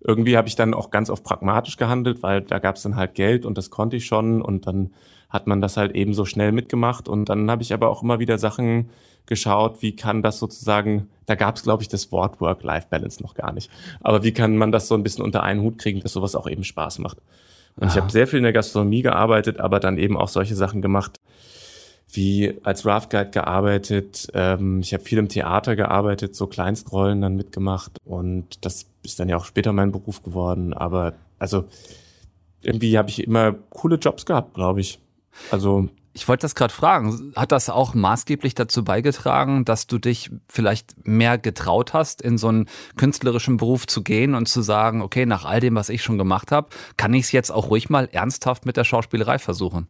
irgendwie 0.00 0.36
habe 0.36 0.46
ich 0.46 0.54
dann 0.54 0.74
auch 0.74 0.90
ganz 0.90 1.10
oft 1.10 1.24
pragmatisch 1.24 1.76
gehandelt, 1.76 2.22
weil 2.22 2.42
da 2.42 2.58
gab 2.58 2.76
es 2.76 2.82
dann 2.82 2.96
halt 2.96 3.14
Geld 3.14 3.46
und 3.46 3.58
das 3.58 3.70
konnte 3.70 3.96
ich 3.96 4.04
schon 4.04 4.42
und 4.42 4.66
dann 4.66 4.92
hat 5.30 5.46
man 5.46 5.60
das 5.60 5.76
halt 5.76 5.96
eben 5.96 6.14
so 6.14 6.24
schnell 6.26 6.52
mitgemacht 6.52 7.08
und 7.08 7.28
dann 7.28 7.50
habe 7.50 7.62
ich 7.62 7.72
aber 7.72 7.88
auch 7.88 8.02
immer 8.02 8.20
wieder 8.20 8.38
Sachen 8.38 8.90
geschaut, 9.26 9.82
wie 9.82 9.96
kann 9.96 10.22
das 10.22 10.38
sozusagen, 10.38 11.08
da 11.26 11.34
gab 11.34 11.56
es 11.56 11.62
glaube 11.62 11.82
ich 11.82 11.88
das 11.88 12.12
Wort 12.12 12.40
Work-Life-Balance 12.40 13.22
noch 13.22 13.34
gar 13.34 13.52
nicht, 13.52 13.70
aber 14.00 14.22
wie 14.22 14.32
kann 14.32 14.56
man 14.56 14.72
das 14.72 14.88
so 14.88 14.94
ein 14.94 15.02
bisschen 15.02 15.24
unter 15.24 15.42
einen 15.42 15.62
Hut 15.62 15.78
kriegen, 15.78 16.00
dass 16.00 16.12
sowas 16.12 16.34
auch 16.36 16.48
eben 16.48 16.64
Spaß 16.64 16.98
macht. 16.98 17.18
Und 17.76 17.84
Aha. 17.84 17.90
ich 17.90 18.00
habe 18.00 18.10
sehr 18.10 18.26
viel 18.26 18.38
in 18.38 18.44
der 18.44 18.52
Gastronomie 18.52 19.02
gearbeitet, 19.02 19.58
aber 19.60 19.80
dann 19.80 19.98
eben 19.98 20.16
auch 20.16 20.28
solche 20.28 20.54
Sachen 20.54 20.80
gemacht, 20.80 21.20
wie 22.12 22.54
als 22.62 22.86
Raft 22.86 23.10
Guide 23.10 23.30
gearbeitet. 23.30 24.28
Ähm, 24.34 24.80
ich 24.80 24.92
habe 24.94 25.02
viel 25.02 25.18
im 25.18 25.28
Theater 25.28 25.74
gearbeitet, 25.74 26.36
so 26.36 26.46
Kleinstrollen 26.46 27.20
dann 27.20 27.36
mitgemacht 27.36 27.98
und 28.04 28.64
das 28.64 28.86
ist 29.02 29.18
dann 29.18 29.28
ja 29.28 29.36
auch 29.36 29.44
später 29.44 29.72
mein 29.72 29.92
Beruf 29.92 30.22
geworden. 30.22 30.72
Aber 30.72 31.14
also 31.38 31.64
irgendwie 32.62 32.96
habe 32.96 33.10
ich 33.10 33.24
immer 33.24 33.52
coole 33.70 33.96
Jobs 33.96 34.26
gehabt, 34.26 34.54
glaube 34.54 34.80
ich. 34.80 35.00
Also 35.50 35.88
ich 36.14 36.28
wollte 36.28 36.42
das 36.42 36.54
gerade 36.54 36.72
fragen. 36.72 37.32
Hat 37.34 37.52
das 37.52 37.68
auch 37.68 37.94
maßgeblich 37.94 38.54
dazu 38.54 38.84
beigetragen, 38.84 39.64
dass 39.64 39.88
du 39.88 39.98
dich 39.98 40.30
vielleicht 40.48 41.06
mehr 41.06 41.38
getraut 41.38 41.92
hast, 41.92 42.22
in 42.22 42.38
so 42.38 42.48
einen 42.48 42.68
künstlerischen 42.96 43.56
Beruf 43.56 43.86
zu 43.86 44.02
gehen 44.02 44.34
und 44.34 44.48
zu 44.48 44.62
sagen, 44.62 45.02
okay, 45.02 45.26
nach 45.26 45.44
all 45.44 45.60
dem, 45.60 45.74
was 45.74 45.88
ich 45.88 46.02
schon 46.02 46.16
gemacht 46.16 46.52
habe, 46.52 46.68
kann 46.96 47.12
ich 47.14 47.24
es 47.24 47.32
jetzt 47.32 47.50
auch 47.50 47.70
ruhig 47.70 47.90
mal 47.90 48.08
ernsthaft 48.12 48.64
mit 48.64 48.76
der 48.76 48.84
Schauspielerei 48.84 49.38
versuchen? 49.38 49.88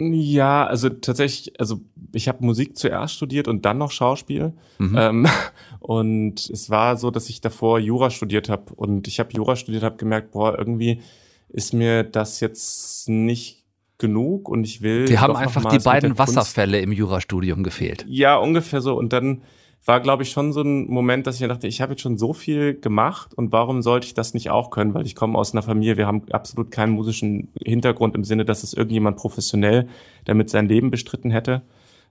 Ja, 0.00 0.64
also 0.64 0.90
tatsächlich, 0.90 1.58
also 1.60 1.80
ich 2.12 2.28
habe 2.28 2.44
Musik 2.44 2.78
zuerst 2.78 3.14
studiert 3.14 3.48
und 3.48 3.64
dann 3.64 3.78
noch 3.78 3.90
Schauspiel. 3.90 4.52
Mhm. 4.78 4.96
Ähm, 4.96 5.26
und 5.80 6.48
es 6.50 6.70
war 6.70 6.96
so, 6.96 7.10
dass 7.10 7.28
ich 7.28 7.40
davor 7.40 7.80
Jura 7.80 8.10
studiert 8.10 8.48
habe 8.48 8.72
und 8.74 9.08
ich 9.08 9.18
habe 9.18 9.32
Jura 9.32 9.56
studiert, 9.56 9.82
habe 9.82 9.96
gemerkt, 9.96 10.30
boah, 10.30 10.56
irgendwie 10.56 11.02
ist 11.48 11.72
mir 11.72 12.04
das 12.04 12.38
jetzt 12.38 13.08
nicht 13.08 13.64
genug 13.98 14.48
und 14.48 14.64
ich 14.64 14.80
will. 14.80 15.04
Die 15.04 15.18
haben 15.18 15.36
einfach 15.36 15.64
die 15.66 15.78
beiden 15.78 16.18
Wasserfälle 16.18 16.80
im 16.80 16.92
Jurastudium 16.92 17.62
gefehlt. 17.62 18.04
Ja, 18.08 18.36
ungefähr 18.36 18.80
so. 18.80 18.96
Und 18.96 19.12
dann 19.12 19.42
war, 19.84 20.00
glaube 20.00 20.22
ich, 20.22 20.30
schon 20.30 20.52
so 20.52 20.62
ein 20.62 20.86
Moment, 20.88 21.26
dass 21.26 21.36
ich 21.36 21.40
mir 21.40 21.48
dachte, 21.48 21.66
ich 21.66 21.80
habe 21.80 21.92
jetzt 21.92 22.02
schon 22.02 22.18
so 22.18 22.32
viel 22.32 22.74
gemacht 22.78 23.32
und 23.34 23.52
warum 23.52 23.82
sollte 23.82 24.06
ich 24.06 24.14
das 24.14 24.34
nicht 24.34 24.50
auch 24.50 24.70
können? 24.70 24.94
Weil 24.94 25.06
ich 25.06 25.14
komme 25.14 25.38
aus 25.38 25.52
einer 25.52 25.62
Familie, 25.62 25.96
wir 25.96 26.06
haben 26.06 26.22
absolut 26.30 26.70
keinen 26.70 26.92
musischen 26.92 27.48
Hintergrund 27.62 28.14
im 28.14 28.24
Sinne, 28.24 28.44
dass 28.44 28.62
es 28.62 28.74
irgendjemand 28.74 29.16
professionell 29.16 29.88
damit 30.24 30.50
sein 30.50 30.68
Leben 30.68 30.90
bestritten 30.90 31.30
hätte. 31.30 31.62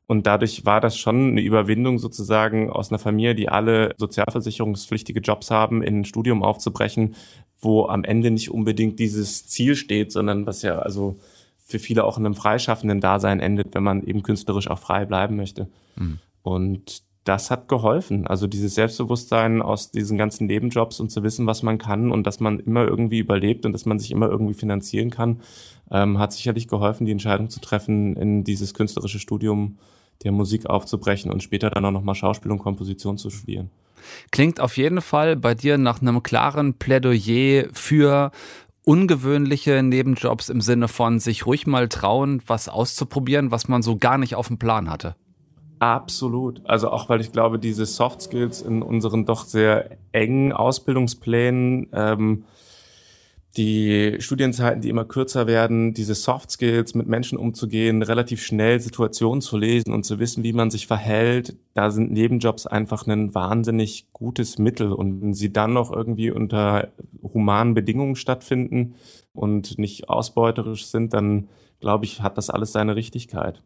Und 0.08 0.26
dadurch 0.26 0.66
war 0.66 0.80
das 0.80 0.98
schon 0.98 1.32
eine 1.32 1.42
Überwindung 1.42 2.00
sozusagen 2.00 2.70
aus 2.70 2.92
einer 2.92 3.00
Familie, 3.00 3.36
die 3.36 3.50
alle 3.50 3.94
sozialversicherungspflichtige 3.98 5.20
Jobs 5.20 5.52
haben, 5.52 5.84
in 5.84 6.00
ein 6.00 6.06
Studium 6.06 6.44
aufzubrechen, 6.44 7.16
wo 7.60 7.88
am 7.88 8.06
Ende 8.06 8.32
nicht 8.32 8.50
unbedingt 8.50 9.00
dieses 9.00 9.48
Ziel 9.48 9.76
steht, 9.76 10.12
sondern 10.12 10.46
was 10.46 10.62
ja 10.62 10.80
also 10.80 11.18
für 11.68 11.80
viele 11.80 12.06
auch 12.06 12.18
in 12.18 12.26
einem 12.26 12.36
freischaffenden 12.36 13.02
Dasein 13.02 13.42
endet, 13.42 13.76
wenn 13.76 13.84
man 13.84 14.02
eben 14.04 14.24
künstlerisch 14.24 14.70
auch 14.70 14.80
frei 14.80 15.06
bleiben 15.06 15.36
möchte. 15.36 15.68
Mhm. 15.98 16.20
Und 16.42 17.04
das 17.26 17.52
hat 17.52 17.68
geholfen. 17.68 18.26
Also 18.26 18.48
dieses 18.48 18.76
Selbstbewusstsein 18.76 19.62
aus 19.62 19.92
diesen 19.92 20.18
ganzen 20.18 20.48
Nebenjobs 20.48 21.02
und 21.02 21.12
zu 21.12 21.24
wissen, 21.24 21.46
was 21.46 21.62
man 21.64 21.78
kann 21.78 22.10
und 22.10 22.26
dass 22.26 22.40
man 22.40 22.60
immer 22.60 22.88
irgendwie 22.88 23.20
überlebt 23.20 23.66
und 23.66 23.74
dass 23.74 23.86
man 23.86 24.00
sich 24.00 24.12
immer 24.12 24.30
irgendwie 24.30 24.54
finanzieren 24.54 25.10
kann, 25.10 25.42
ähm, 25.92 26.20
hat 26.20 26.32
sicherlich 26.32 26.70
geholfen, 26.70 27.06
die 27.06 27.12
Entscheidung 27.12 27.50
zu 27.50 27.60
treffen, 27.60 28.16
in 28.16 28.46
dieses 28.46 28.74
künstlerische 28.74 29.20
Studium 29.20 29.78
der 30.24 30.32
Musik 30.32 30.68
aufzubrechen 30.68 31.30
und 31.30 31.44
später 31.44 31.70
dann 31.70 31.84
auch 31.84 31.92
nochmal 31.92 32.16
Schauspiel 32.16 32.52
und 32.52 32.60
Komposition 32.60 33.18
zu 33.18 33.30
studieren. 33.30 33.70
Klingt 34.32 34.62
auf 34.62 34.78
jeden 34.78 35.02
Fall 35.02 35.36
bei 35.36 35.54
dir 35.54 35.78
nach 35.78 36.02
einem 36.02 36.24
klaren 36.24 36.76
Plädoyer 36.76 37.66
für 37.74 38.32
ungewöhnliche 38.88 39.84
Nebenjobs 39.84 40.48
im 40.48 40.62
Sinne 40.62 40.88
von 40.88 41.20
sich 41.20 41.46
ruhig 41.46 41.68
mal 41.68 41.90
trauen, 41.90 42.42
was 42.48 42.70
auszuprobieren, 42.70 43.52
was 43.52 43.68
man 43.68 43.82
so 43.82 43.98
gar 43.98 44.18
nicht 44.18 44.36
auf 44.36 44.48
dem 44.48 44.58
Plan 44.58 44.90
hatte. 44.90 45.16
Absolut. 45.80 46.62
Also 46.66 46.90
auch 46.90 47.10
weil 47.10 47.20
ich 47.20 47.34
glaube, 47.34 47.60
diese 47.60 47.86
Soft 47.86 48.22
Skills 48.22 48.62
in 48.62 48.82
unseren 48.82 49.26
doch 49.26 49.44
sehr 49.44 49.98
engen 50.14 50.54
Ausbildungsplänen 50.54 51.90
ähm, 51.92 52.46
die 53.58 54.18
Studienzeiten, 54.20 54.82
die 54.82 54.90
immer 54.90 55.06
kürzer 55.06 55.48
werden, 55.48 55.94
diese 55.94 56.14
Soft 56.14 56.52
Skills, 56.52 56.94
mit 56.94 57.08
Menschen 57.08 57.38
umzugehen, 57.38 58.04
relativ 58.04 58.44
schnell 58.44 58.80
Situationen 58.80 59.42
zu 59.42 59.58
lesen 59.58 59.92
und 59.94 60.04
zu 60.04 60.20
wissen, 60.20 60.44
wie 60.44 60.54
man 60.54 60.70
sich 60.70 60.88
verhält, 60.88 61.58
da 61.74 61.90
sind 61.90 62.12
Nebenjobs 62.12 62.68
einfach 62.68 63.08
ein 63.08 63.34
wahnsinnig 63.34 64.08
gutes 64.14 64.60
Mittel. 64.60 64.92
Und 64.92 65.22
wenn 65.22 65.34
sie 65.34 65.52
dann 65.52 65.74
noch 65.74 65.92
irgendwie 65.92 66.32
unter 66.32 66.90
humanen 67.22 67.74
Bedingungen 67.74 68.16
stattfinden 68.16 68.96
und 69.34 69.80
nicht 69.80 70.10
ausbeuterisch 70.10 70.86
sind, 70.86 71.14
dann 71.14 71.50
glaube 71.80 72.06
ich, 72.06 72.22
hat 72.22 72.38
das 72.38 72.50
alles 72.50 72.72
seine 72.72 72.96
Richtigkeit. 72.96 73.62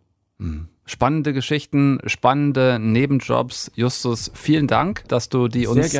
Spannende 0.91 1.31
Geschichten, 1.31 1.99
spannende 2.05 2.77
Nebenjobs. 2.77 3.71
Justus, 3.75 4.29
vielen 4.33 4.67
Dank, 4.67 5.07
dass 5.07 5.29
du 5.29 5.47
die 5.47 5.65
uns 5.65 5.97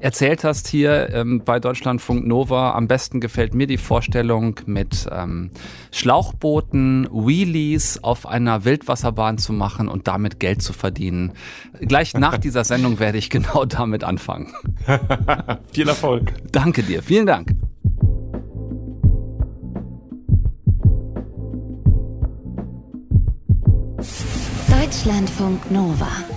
erzählt 0.00 0.44
hast 0.44 0.68
hier 0.68 1.08
ähm, 1.14 1.42
bei 1.44 1.60
Deutschlandfunk 1.60 2.26
Nova. 2.26 2.72
Am 2.72 2.86
besten 2.86 3.20
gefällt 3.20 3.54
mir 3.54 3.66
die 3.66 3.78
Vorstellung, 3.78 4.60
mit 4.66 5.08
ähm, 5.10 5.50
Schlauchbooten 5.92 7.08
Wheelies 7.10 8.02
auf 8.02 8.26
einer 8.26 8.66
Wildwasserbahn 8.66 9.38
zu 9.38 9.54
machen 9.54 9.88
und 9.88 10.08
damit 10.08 10.40
Geld 10.40 10.60
zu 10.60 10.74
verdienen. 10.74 11.32
Gleich 11.80 12.12
nach 12.12 12.36
dieser 12.44 12.64
Sendung 12.64 12.98
werde 12.98 13.16
ich 13.16 13.30
genau 13.30 13.64
damit 13.64 14.04
anfangen. 14.04 14.52
Viel 15.72 15.88
Erfolg. 15.88 16.34
Danke 16.52 16.82
dir, 16.82 17.02
vielen 17.02 17.24
Dank. 17.24 17.63
Deutschlandfunk 24.84 25.70
Nova. 25.70 26.33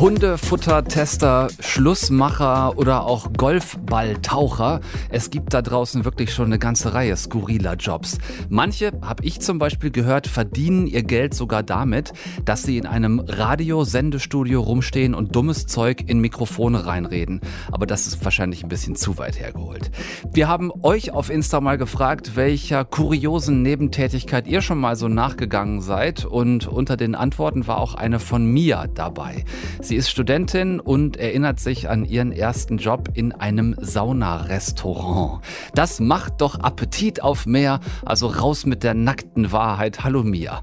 Hundefuttertester, 0.00 1.48
Schlussmacher 1.60 2.78
oder 2.78 3.04
auch 3.04 3.34
Golfballtaucher. 3.36 4.80
Es 5.10 5.28
gibt 5.28 5.52
da 5.52 5.60
draußen 5.60 6.06
wirklich 6.06 6.32
schon 6.32 6.46
eine 6.46 6.58
ganze 6.58 6.94
Reihe 6.94 7.14
skurriler 7.18 7.74
Jobs. 7.74 8.16
Manche, 8.48 8.92
habe 9.02 9.22
ich 9.26 9.40
zum 9.40 9.58
Beispiel 9.58 9.90
gehört, 9.90 10.26
verdienen 10.26 10.86
ihr 10.86 11.02
Geld 11.02 11.34
sogar 11.34 11.62
damit, 11.62 12.14
dass 12.46 12.62
sie 12.62 12.78
in 12.78 12.86
einem 12.86 13.20
Radiosendestudio 13.20 14.62
rumstehen 14.62 15.14
und 15.14 15.36
dummes 15.36 15.66
Zeug 15.66 16.04
in 16.06 16.20
Mikrofone 16.20 16.86
reinreden. 16.86 17.42
Aber 17.70 17.84
das 17.84 18.06
ist 18.06 18.24
wahrscheinlich 18.24 18.62
ein 18.62 18.70
bisschen 18.70 18.96
zu 18.96 19.18
weit 19.18 19.38
hergeholt. 19.38 19.90
Wir 20.32 20.48
haben 20.48 20.72
euch 20.80 21.12
auf 21.12 21.28
Insta 21.28 21.60
mal 21.60 21.76
gefragt, 21.76 22.36
welcher 22.36 22.86
kuriosen 22.86 23.60
Nebentätigkeit 23.60 24.46
ihr 24.46 24.62
schon 24.62 24.78
mal 24.78 24.96
so 24.96 25.08
nachgegangen 25.08 25.82
seid. 25.82 26.24
Und 26.24 26.66
unter 26.66 26.96
den 26.96 27.14
Antworten 27.14 27.66
war 27.66 27.76
auch 27.76 27.96
eine 27.96 28.18
von 28.18 28.46
Mia 28.46 28.86
dabei. 28.86 29.44
Sie 29.89 29.89
ist 29.96 30.10
Studentin 30.10 30.80
und 30.80 31.16
erinnert 31.16 31.60
sich 31.60 31.88
an 31.88 32.04
ihren 32.04 32.32
ersten 32.32 32.78
Job 32.78 33.08
in 33.14 33.32
einem 33.32 33.74
Saunarestaurant. 33.80 35.42
Das 35.74 36.00
macht 36.00 36.40
doch 36.40 36.60
Appetit 36.60 37.22
auf 37.22 37.46
mehr, 37.46 37.80
also 38.04 38.26
raus 38.26 38.66
mit 38.66 38.82
der 38.82 38.94
nackten 38.94 39.52
Wahrheit. 39.52 40.04
Hallo 40.04 40.22
Mia. 40.22 40.62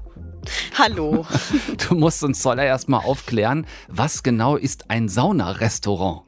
Hallo. 0.78 1.26
Du 1.88 1.94
musst 1.94 2.22
uns 2.24 2.40
zuallererst 2.40 2.88
mal 2.88 2.98
aufklären, 2.98 3.66
was 3.88 4.22
genau 4.22 4.56
ist 4.56 4.90
ein 4.90 5.08
Saunarestaurant? 5.08 6.27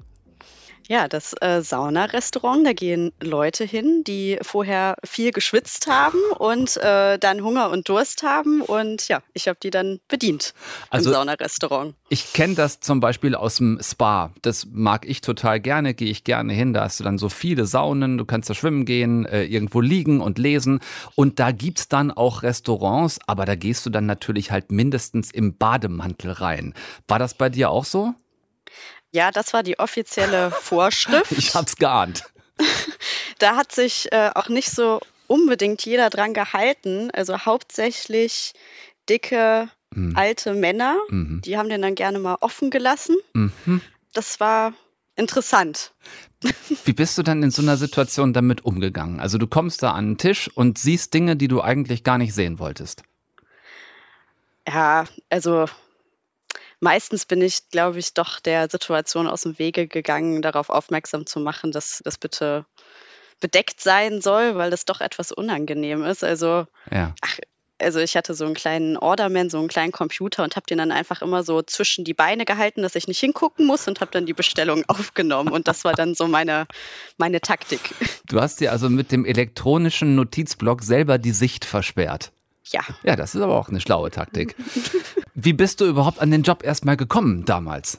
Ja, 0.91 1.07
das 1.07 1.37
äh, 1.41 1.63
Saunarestaurant, 1.63 2.67
da 2.67 2.73
gehen 2.73 3.13
Leute 3.21 3.63
hin, 3.63 4.03
die 4.05 4.41
vorher 4.43 4.97
viel 5.05 5.31
geschwitzt 5.31 5.87
haben 5.87 6.19
und 6.37 6.79
äh, 6.79 7.17
dann 7.17 7.45
Hunger 7.45 7.71
und 7.71 7.89
Durst 7.89 8.25
haben. 8.25 8.61
Und 8.61 9.07
ja, 9.07 9.23
ich 9.33 9.47
habe 9.47 9.57
die 9.63 9.71
dann 9.71 10.01
bedient 10.09 10.53
also, 10.91 11.11
im 11.11 11.15
Saunarestaurant. 11.15 11.95
Ich 12.09 12.33
kenne 12.33 12.57
das 12.57 12.81
zum 12.81 12.99
Beispiel 12.99 13.37
aus 13.37 13.59
dem 13.59 13.79
Spa. 13.81 14.33
Das 14.43 14.67
mag 14.73 15.09
ich 15.09 15.21
total 15.21 15.61
gerne, 15.61 15.95
gehe 15.95 16.11
ich 16.11 16.25
gerne 16.25 16.53
hin. 16.53 16.75
Da 16.75 16.83
hast 16.83 16.99
du 16.99 17.05
dann 17.05 17.19
so 17.19 17.29
viele 17.29 17.67
Saunen, 17.67 18.19
du 18.19 18.25
kannst 18.25 18.51
da 18.51 18.55
schwimmen 18.55 18.85
gehen, 18.85 19.27
äh, 19.27 19.45
irgendwo 19.45 19.81
liegen 19.81 20.21
und 20.21 20.39
lesen. 20.41 20.81
Und 21.15 21.39
da 21.39 21.53
gibt 21.53 21.79
es 21.79 21.89
dann 21.89 22.11
auch 22.11 22.43
Restaurants, 22.43 23.21
aber 23.29 23.45
da 23.45 23.55
gehst 23.55 23.87
du 23.87 23.91
dann 23.91 24.07
natürlich 24.07 24.51
halt 24.51 24.73
mindestens 24.73 25.31
im 25.31 25.57
Bademantel 25.57 26.33
rein. 26.33 26.75
War 27.07 27.21
das 27.21 27.35
bei 27.35 27.49
dir 27.49 27.71
auch 27.71 27.85
so? 27.85 28.13
Ja, 29.13 29.31
das 29.31 29.53
war 29.53 29.63
die 29.63 29.79
offizielle 29.79 30.51
Vorschrift. 30.51 31.33
ich 31.37 31.55
hab's 31.55 31.77
geahnt. 31.77 32.25
da 33.39 33.57
hat 33.57 33.73
sich 33.73 34.13
äh, 34.13 34.31
auch 34.35 34.49
nicht 34.49 34.71
so 34.71 35.01
unbedingt 35.27 35.85
jeder 35.85 36.11
dran 36.11 36.35
gehalten. 36.35 37.11
Also 37.13 37.39
hauptsächlich 37.39 38.53
dicke, 39.09 39.69
mhm. 39.91 40.17
alte 40.17 40.55
Männer, 40.55 40.99
mhm. 41.09 41.41
die 41.45 41.57
haben 41.57 41.69
den 41.69 41.83
dann 41.83 41.95
gerne 41.95 42.19
mal 42.19 42.37
offen 42.41 42.71
gelassen. 42.71 43.17
Mhm. 43.33 43.81
Das 44.13 44.41
war 44.41 44.75
interessant. 45.17 45.93
Wie 46.85 46.93
bist 46.93 47.19
du 47.19 47.23
dann 47.23 47.43
in 47.43 47.51
so 47.51 47.63
einer 47.63 47.77
Situation 47.77 48.33
damit 48.33 48.65
umgegangen? 48.65 49.21
Also 49.21 49.39
du 49.39 49.47
kommst 49.47 49.83
da 49.83 49.93
an 49.93 50.11
den 50.11 50.19
Tisch 50.19 50.51
und 50.55 50.79
siehst 50.79 51.13
Dinge, 51.13 51.37
die 51.37 51.49
du 51.49 51.61
eigentlich 51.61 52.03
gar 52.03 52.19
nicht 52.19 52.35
sehen 52.35 52.59
wolltest. 52.59 53.03
Ja, 54.67 55.05
also 55.29 55.67
meistens 56.81 57.27
bin 57.27 57.41
ich, 57.43 57.69
glaube 57.71 57.99
ich, 57.99 58.15
doch 58.15 58.41
der 58.41 58.69
Situation 58.69 59.27
aus 59.27 59.43
dem 59.43 59.59
Wege 59.59 59.87
gegangen, 59.87 60.43
darauf 60.43 60.71
aufmerksam 60.71 61.27
zu 61.27 61.41
machen, 61.41 61.73
dass 61.73 62.01
das 62.05 62.19
bitte 62.19 62.65
bedeckt 63.41 63.81
sein 63.81 64.21
soll, 64.21 64.57
weil 64.57 64.71
das 64.71 64.85
doch 64.85 65.01
etwas 65.01 65.33
unangenehm 65.33 66.05
ist. 66.05 66.25
Also, 66.25 66.67
ja. 66.91 67.15
ach, 67.23 67.39
also 67.79 67.99
ich 68.01 68.17
hatte 68.17 68.35
so 68.35 68.45
einen 68.45 68.55
kleinen 68.55 68.97
Orderman, 68.97 69.51
so 69.51 69.59
einen 69.59 69.69
kleinen 69.69 69.93
Computer 69.93 70.45
und 70.45 70.57
habe 70.57 70.67
den 70.67 70.79
dann 70.79 70.93
einfach 70.93 71.23
immer 71.23 71.43
so 71.43 71.63
zwischen 71.63 72.05
die 72.05 72.15
Beine 72.15 72.45
gehalten, 72.45 72.83
dass 72.83 72.95
ich 72.95 73.09
nicht 73.09 73.21
hingucken 73.21 73.67
muss 73.67 73.89
und 73.89 74.01
habe 74.01 74.11
dann 74.11 74.27
die 74.27 74.35
Bestellung 74.35 74.85
aufgenommen. 74.89 75.53
Und 75.53 75.69
das 75.69 75.85
war 75.85 75.95
dann 75.95 76.15
so 76.15 76.27
meine, 76.27 76.67
meine 77.17 77.41
Taktik. 77.41 77.81
Du 78.27 78.41
hast 78.41 78.61
dir 78.61 78.73
also 78.73 78.89
mit 78.91 79.13
dem 79.13 79.25
elektronischen 79.25 80.15
Notizblock 80.15 80.83
selber 80.83 81.19
die 81.19 81.33
Sicht 81.33 81.65
versperrt. 81.65 82.33
Ja. 82.73 82.83
Ja, 83.03 83.17
das 83.17 83.35
ist 83.35 83.41
aber 83.41 83.59
auch 83.59 83.69
eine 83.69 83.81
schlaue 83.81 84.11
Taktik. 84.11 84.55
Wie 85.35 85.53
bist 85.53 85.81
du 85.81 85.87
überhaupt 85.87 86.21
an 86.21 86.31
den 86.31 86.43
Job 86.43 86.63
erstmal 86.65 86.97
gekommen 86.97 87.45
damals? 87.45 87.99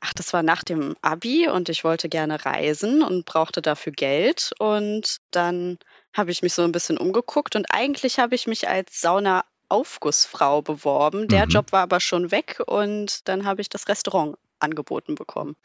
Ach, 0.00 0.12
das 0.14 0.32
war 0.32 0.42
nach 0.42 0.62
dem 0.62 0.94
Abi 1.02 1.48
und 1.48 1.68
ich 1.68 1.82
wollte 1.82 2.08
gerne 2.08 2.44
reisen 2.44 3.02
und 3.02 3.24
brauchte 3.26 3.62
dafür 3.62 3.92
Geld. 3.92 4.52
Und 4.58 5.18
dann 5.32 5.78
habe 6.12 6.30
ich 6.30 6.42
mich 6.42 6.54
so 6.54 6.62
ein 6.62 6.72
bisschen 6.72 6.98
umgeguckt 6.98 7.56
und 7.56 7.66
eigentlich 7.70 8.18
habe 8.18 8.34
ich 8.34 8.46
mich 8.46 8.68
als 8.68 9.00
Sauna 9.00 9.44
Aufgussfrau 9.68 10.62
beworben. 10.62 11.28
Der 11.28 11.46
mhm. 11.46 11.50
Job 11.50 11.72
war 11.72 11.82
aber 11.82 12.00
schon 12.00 12.30
weg 12.30 12.62
und 12.66 13.28
dann 13.28 13.44
habe 13.44 13.60
ich 13.60 13.68
das 13.68 13.88
Restaurant 13.88 14.36
angeboten 14.60 15.14
bekommen. 15.14 15.56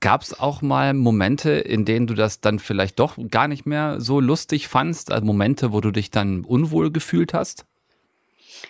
Gab 0.00 0.22
es 0.22 0.38
auch 0.38 0.62
mal 0.62 0.94
Momente, 0.94 1.52
in 1.52 1.84
denen 1.84 2.06
du 2.06 2.14
das 2.14 2.40
dann 2.40 2.58
vielleicht 2.58 2.98
doch 2.98 3.16
gar 3.30 3.48
nicht 3.48 3.66
mehr 3.66 4.00
so 4.00 4.20
lustig 4.20 4.68
fandst? 4.68 5.10
Also 5.10 5.24
Momente, 5.24 5.72
wo 5.72 5.80
du 5.80 5.90
dich 5.90 6.10
dann 6.10 6.44
unwohl 6.44 6.90
gefühlt 6.90 7.34
hast? 7.34 7.66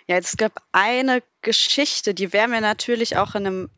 Ja, 0.06 0.16
es 0.16 0.36
gab 0.36 0.62
eine 0.72 1.22
Geschichte, 1.42 2.14
die 2.14 2.32
wäre 2.32 2.48
mir 2.48 2.60
natürlich 2.60 3.16
auch 3.16 3.34
in 3.34 3.46
einem 3.46 3.70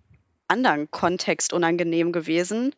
anderen 0.48 0.90
Kontext 0.90 1.52
unangenehm 1.52 2.12
gewesen. 2.12 2.75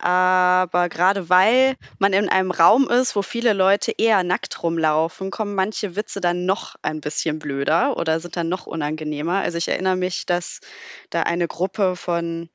Aber 0.00 0.88
gerade 0.88 1.28
weil 1.28 1.74
man 1.98 2.12
in 2.12 2.28
einem 2.28 2.52
Raum 2.52 2.88
ist, 2.88 3.16
wo 3.16 3.22
viele 3.22 3.52
Leute 3.52 3.92
eher 3.96 4.22
nackt 4.22 4.62
rumlaufen, 4.62 5.32
kommen 5.32 5.56
manche 5.56 5.96
Witze 5.96 6.20
dann 6.20 6.46
noch 6.46 6.76
ein 6.82 7.00
bisschen 7.00 7.40
blöder 7.40 7.96
oder 7.96 8.20
sind 8.20 8.36
dann 8.36 8.48
noch 8.48 8.66
unangenehmer. 8.66 9.40
Also 9.40 9.58
ich 9.58 9.66
erinnere 9.66 9.96
mich, 9.96 10.24
dass 10.24 10.60
da 11.10 11.24
eine 11.24 11.48
Gruppe 11.48 11.96
von 11.96 12.48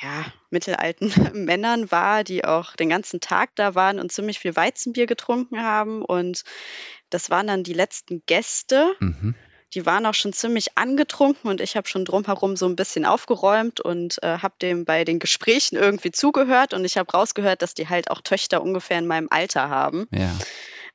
ja, 0.00 0.24
mittelalten 0.50 1.12
Männern 1.44 1.90
war, 1.90 2.24
die 2.24 2.44
auch 2.44 2.74
den 2.76 2.88
ganzen 2.88 3.20
Tag 3.20 3.50
da 3.56 3.74
waren 3.74 4.00
und 4.00 4.10
ziemlich 4.10 4.38
viel 4.38 4.56
Weizenbier 4.56 5.06
getrunken 5.06 5.62
haben. 5.62 6.02
Und 6.02 6.44
das 7.14 7.30
waren 7.30 7.46
dann 7.46 7.62
die 7.62 7.72
letzten 7.72 8.22
Gäste. 8.26 8.94
Mhm 8.98 9.34
die 9.74 9.86
waren 9.86 10.06
auch 10.06 10.14
schon 10.14 10.32
ziemlich 10.32 10.78
angetrunken 10.78 11.50
und 11.50 11.60
ich 11.60 11.76
habe 11.76 11.88
schon 11.88 12.04
drumherum 12.04 12.56
so 12.56 12.66
ein 12.66 12.76
bisschen 12.76 13.04
aufgeräumt 13.04 13.80
und 13.80 14.22
äh, 14.22 14.38
habe 14.38 14.54
dem 14.62 14.84
bei 14.84 15.04
den 15.04 15.18
Gesprächen 15.18 15.76
irgendwie 15.76 16.12
zugehört 16.12 16.74
und 16.74 16.84
ich 16.84 16.96
habe 16.96 17.10
rausgehört, 17.10 17.60
dass 17.60 17.74
die 17.74 17.88
halt 17.88 18.10
auch 18.10 18.20
Töchter 18.20 18.62
ungefähr 18.62 18.98
in 18.98 19.06
meinem 19.08 19.26
Alter 19.30 19.70
haben. 19.70 20.06
Ja. 20.12 20.30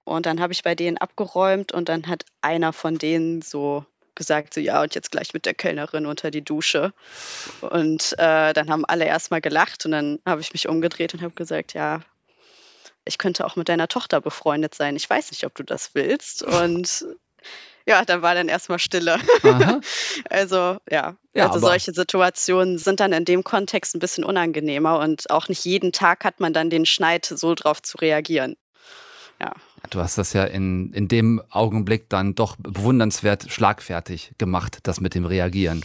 Und 0.06 0.26
dann 0.26 0.40
habe 0.40 0.54
ich 0.54 0.64
bei 0.64 0.76
denen 0.76 0.98
abgeräumt 0.98 1.72
und 1.74 1.90
dann 1.90 2.08
hat 2.08 2.24
einer 2.42 2.72
von 2.72 2.98
denen 2.98 3.42
so 3.42 3.86
gesagt, 4.16 4.54
so 4.54 4.62
ja, 4.62 4.82
und 4.82 4.96
jetzt 4.96 5.12
gleich 5.12 5.34
mit 5.34 5.46
der 5.46 5.54
Kellnerin 5.54 6.06
unter 6.06 6.32
die 6.32 6.44
Dusche. 6.44 6.94
Und 7.62 8.14
äh, 8.18 8.54
dann 8.54 8.70
haben 8.70 8.86
alle 8.86 9.06
erstmal 9.06 9.42
gelacht 9.42 9.86
und 9.86 9.92
dann 9.92 10.20
habe 10.26 10.42
ich 10.42 10.54
mich 10.54 10.68
umgedreht 10.68 11.14
und 11.14 11.22
habe 11.22 11.34
gesagt, 11.36 11.74
ja, 11.74 12.02
ich 13.06 13.18
könnte 13.18 13.46
auch 13.46 13.56
mit 13.56 13.70
deiner 13.70 13.88
Tochter 13.88 14.22
befreundet 14.22 14.75
sein. 14.75 14.96
Ich 14.96 15.10
weiß 15.10 15.32
nicht, 15.32 15.46
ob 15.46 15.56
du 15.56 15.63
das 15.63 15.96
willst. 15.96 16.44
Und 16.44 17.06
ja, 17.86 18.06
da 18.06 18.22
war 18.22 18.36
dann 18.36 18.50
erstmal 18.50 18.79
Stille. 18.79 19.18
also 20.29 20.77
ja, 20.89 21.15
ja 21.34 21.48
also 21.48 21.60
solche 21.60 21.91
Situationen 21.91 22.77
sind 22.77 23.00
dann 23.00 23.13
in 23.13 23.25
dem 23.25 23.44
Kontext 23.44 23.96
ein 23.96 24.00
bisschen 24.00 24.24
unangenehmer 24.24 25.00
und 25.00 25.29
auch 25.32 25.48
nicht 25.50 25.65
jeden 25.65 25.91
Tag 25.91 26.24
hat 26.24 26.39
man 26.39 26.53
dann 26.53 26.70
den 26.70 26.86
Schneid, 26.86 27.25
so 27.25 27.56
drauf 27.56 27.82
zu 27.82 27.98
reagieren. 27.98 28.58
Ja. 29.41 29.53
Du 29.89 30.00
hast 30.00 30.18
das 30.18 30.34
ja 30.34 30.44
in, 30.44 30.91
in 30.94 31.08
dem 31.08 31.41
Augenblick 31.50 32.10
dann 32.10 32.36
doch 32.36 32.58
bewundernswert 32.60 33.50
schlagfertig 33.50 34.34
gemacht, 34.38 34.79
das 34.84 35.00
mit 35.00 35.15
dem 35.15 35.25
Reagieren. 35.25 35.82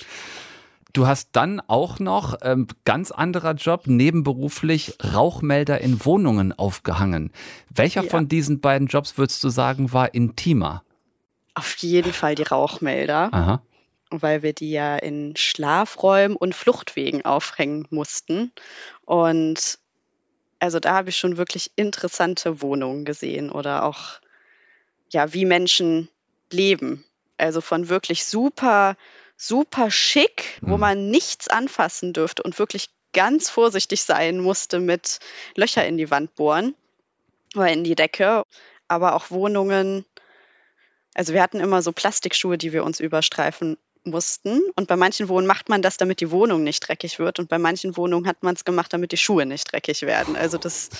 Du 0.95 1.09
hast 1.09 1.31
dann 1.33 1.61
auch 1.67 1.99
noch 1.99 2.39
ähm, 2.43 2.69
ganz 2.85 3.11
anderer 3.11 3.55
Job, 3.55 3.89
nebenberuflich 3.89 4.97
Rauchmelder 5.13 5.81
in 5.81 6.05
Wohnungen 6.05 6.53
aufgehangen. 6.53 7.33
Welcher 7.69 8.05
ja. 8.05 8.09
von 8.09 8.29
diesen 8.29 8.61
beiden 8.61 8.87
Jobs 8.87 9.19
würdest 9.19 9.43
du 9.43 9.49
sagen, 9.49 9.93
war 9.93 10.15
intimer? 10.15 10.85
Auf 11.55 11.77
jeden 11.79 12.13
Fall 12.13 12.37
die 12.37 12.45
Rauchmelder. 12.45 13.29
Aha. 13.33 13.63
Weil 14.11 14.45
wir 14.45 14.53
die 14.53 14.71
ja 14.71 14.95
in 14.95 15.35
Schlafräumen 15.35 16.37
und 16.37 16.55
Fluchtwegen 16.55 17.25
aufhängen 17.25 17.89
mussten. 17.91 18.53
Und 19.05 19.81
also 20.61 20.79
da 20.79 20.95
habe 20.95 21.09
ich 21.09 21.17
schon 21.17 21.37
wirklich 21.37 21.73
interessante 21.75 22.63
Wohnungen 22.63 23.05
gesehen 23.05 23.51
oder 23.51 23.83
auch, 23.83 24.21
ja, 25.11 25.35
wie 25.35 25.45
Menschen 25.45 26.09
leben. 26.53 27.05
Also 27.37 27.61
von 27.61 27.89
wirklich 27.89 28.25
super, 28.27 28.97
super 29.37 29.91
schick, 29.91 30.59
mhm. 30.61 30.71
wo 30.71 30.77
man 30.79 31.11
nichts 31.11 31.49
anfassen 31.49 32.13
dürfte 32.13 32.43
und 32.43 32.59
wirklich 32.59 32.91
ganz 33.13 33.49
vorsichtig 33.49 34.03
sein 34.03 34.41
musste 34.41 34.81
mit 34.81 35.21
Löcher 35.55 35.87
in 35.87 35.97
die 35.97 36.11
Wand 36.11 36.35
bohren 36.35 36.75
oder 37.55 37.69
in 37.69 37.85
die 37.85 37.95
Decke. 37.95 38.43
Aber 38.89 39.15
auch 39.15 39.31
Wohnungen, 39.31 40.05
also 41.15 41.33
wir 41.33 41.43
hatten 41.43 41.61
immer 41.61 41.81
so 41.81 41.93
Plastikschuhe, 41.93 42.59
die 42.59 42.73
wir 42.73 42.85
uns 42.85 43.01
überstreifen 43.01 43.79
mussten. 44.05 44.61
Und 44.77 44.89
bei 44.89 44.97
manchen 44.97 45.29
Wohnungen 45.29 45.47
macht 45.47 45.69
man 45.69 45.81
das, 45.81 45.97
damit 45.97 46.21
die 46.21 46.31
Wohnung 46.31 46.63
nicht 46.63 46.87
dreckig 46.87 47.19
wird. 47.19 47.39
Und 47.39 47.49
bei 47.49 47.59
manchen 47.59 47.97
Wohnungen 47.97 48.27
hat 48.27 48.43
man 48.43 48.55
es 48.55 48.65
gemacht, 48.65 48.93
damit 48.93 49.13
die 49.13 49.17
Schuhe 49.17 49.47
nicht 49.47 49.73
dreckig 49.73 50.03
werden. 50.03 50.37
Also 50.37 50.59
das 50.59 50.91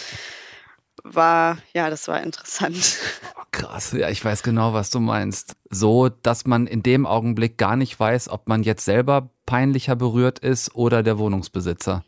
war, 1.05 1.59
ja, 1.73 1.91
das 1.91 2.09
war 2.09 2.23
interessant. 2.23 2.99
Oh, 3.37 3.43
krass, 3.53 3.93
ja, 3.93 4.09
ich 4.09 4.25
weiß 4.25 4.43
genau, 4.43 4.73
was 4.73 4.91
du 4.91 5.01
meinst. 5.01 5.57
So, 5.71 6.09
dass 6.09 6.47
man 6.47 6.67
in 6.67 6.83
dem 6.83 7.07
Augenblick 7.07 7.59
gar 7.59 7.77
nicht 7.77 7.99
weiß, 8.01 8.29
ob 8.31 8.49
man 8.49 8.63
jetzt 8.63 8.85
selber 8.85 9.31
peinlicher 9.47 9.95
berührt 9.95 10.39
ist 10.39 10.75
oder 10.75 11.03
der 11.03 11.19
Wohnungsbesitzer. 11.19 12.05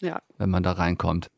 Ja. 0.00 0.20
Wenn 0.36 0.50
man 0.50 0.62
da 0.62 0.72
reinkommt. 0.72 1.30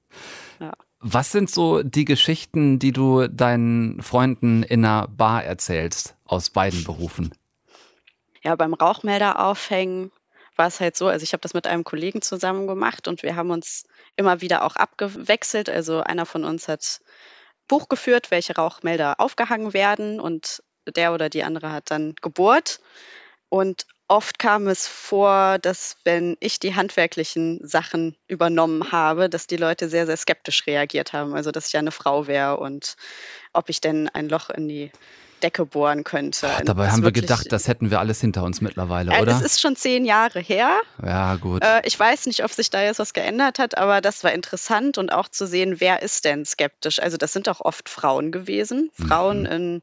Ja. 0.59 0.73
Was 1.01 1.31
sind 1.31 1.49
so 1.49 1.85
die 1.85 2.05
Geschichten, 2.05 2.81
die 2.81 2.93
du 2.93 3.29
deinen 3.29 4.03
Freunden 4.03 4.65
in 4.65 4.85
einer 4.85 5.07
Bar 5.07 5.45
erzählst 5.45 6.17
aus 6.25 6.51
beiden 6.51 6.83
Berufen? 6.83 7.33
Ja, 8.43 8.57
beim 8.57 8.75
Rauchmelder 8.75 9.45
aufhängen 9.45 10.11
war 10.59 10.67
es 10.67 10.81
halt 10.81 10.97
so, 10.97 11.07
also 11.07 11.23
ich 11.23 11.33
habe 11.33 11.41
das 11.41 11.55
mit 11.55 11.67
einem 11.67 11.85
Kollegen 11.85 12.21
zusammen 12.21 12.67
gemacht 12.67 13.09
und 13.09 13.23
wir 13.23 13.37
haben 13.37 13.51
uns 13.51 13.85
immer 14.17 14.41
wieder 14.41 14.65
auch 14.65 14.77
abgewechselt. 14.77 15.71
Also 15.71 16.01
einer 16.01 16.27
von 16.27 16.45
uns 16.45 16.69
hat 16.69 17.01
Buch 17.69 17.89
geführt, 17.89 18.31
welche 18.31 18.57
Rauchmelder 18.57 19.21
aufgehangen 19.21 19.73
werden 19.73 20.21
und 20.21 20.63
der 20.97 21.13
oder 21.13 21.29
die 21.29 21.45
andere 21.45 21.71
hat 21.71 21.91
dann 21.91 22.15
gebohrt. 22.21 22.81
Und 23.51 23.87
oft 24.09 24.39
kam 24.39 24.67
es 24.67 24.89
vor, 24.89 25.59
dass 25.59 25.97
wenn 26.05 26.37
ich 26.41 26.59
die 26.59 26.75
handwerklichen 26.75 27.61
Sachen 27.67 28.17
übernommen 28.27 28.91
habe, 28.91 29.29
dass 29.29 29.47
die 29.47 29.57
Leute 29.57 29.89
sehr, 29.89 30.07
sehr 30.07 30.17
skeptisch 30.17 30.67
reagiert 30.67 31.13
haben. 31.13 31.35
Also, 31.35 31.51
dass 31.51 31.67
ich 31.67 31.73
ja 31.73 31.81
eine 31.81 31.93
Frau 31.93 32.27
wäre 32.27 32.57
und 32.59 32.97
ob 33.53 33.69
ich 33.69 33.81
denn 33.81 34.09
ein 34.09 34.29
Loch 34.29 34.51
in 34.51 34.69
die 34.69 34.91
Decke 35.43 35.67
bohren 35.67 36.05
könnte. 36.05 36.49
Ach, 36.49 36.61
dabei 36.63 36.91
haben 36.91 37.03
wir 37.03 37.13
gedacht, 37.13 37.51
das 37.51 37.69
hätten 37.69 37.91
wir 37.91 37.99
alles 37.99 38.21
hinter 38.21 38.43
uns 38.43 38.61
mittlerweile, 38.61 39.13
äh, 39.13 39.23
oder? 39.23 39.33
Das 39.33 39.43
ist 39.43 39.61
schon 39.61 39.77
zehn 39.77 40.05
Jahre 40.05 40.41
her. 40.41 40.81
Ja, 41.05 41.37
gut. 41.37 41.65
Äh, 41.65 41.83
ich 41.85 41.99
weiß 41.99 42.27
nicht, 42.27 42.45
ob 42.45 42.53
sich 42.53 42.71
da 42.71 42.83
jetzt 42.83 42.99
was 42.99 43.15
geändert 43.15 43.59
hat, 43.59 43.77
aber 43.77 44.01
das 44.01 44.25
war 44.25 44.33
interessant 44.33 44.99
und 44.99 45.13
auch 45.13 45.29
zu 45.29 45.47
sehen, 45.47 45.81
wer 45.81 46.03
ist 46.03 46.25
denn 46.25 46.45
skeptisch. 46.45 47.01
Also 47.01 47.17
das 47.17 47.33
sind 47.33 47.49
auch 47.49 47.61
oft 47.61 47.89
Frauen 47.89 48.33
gewesen, 48.33 48.91
Frauen 48.93 49.41
mhm. 49.41 49.47
in 49.47 49.81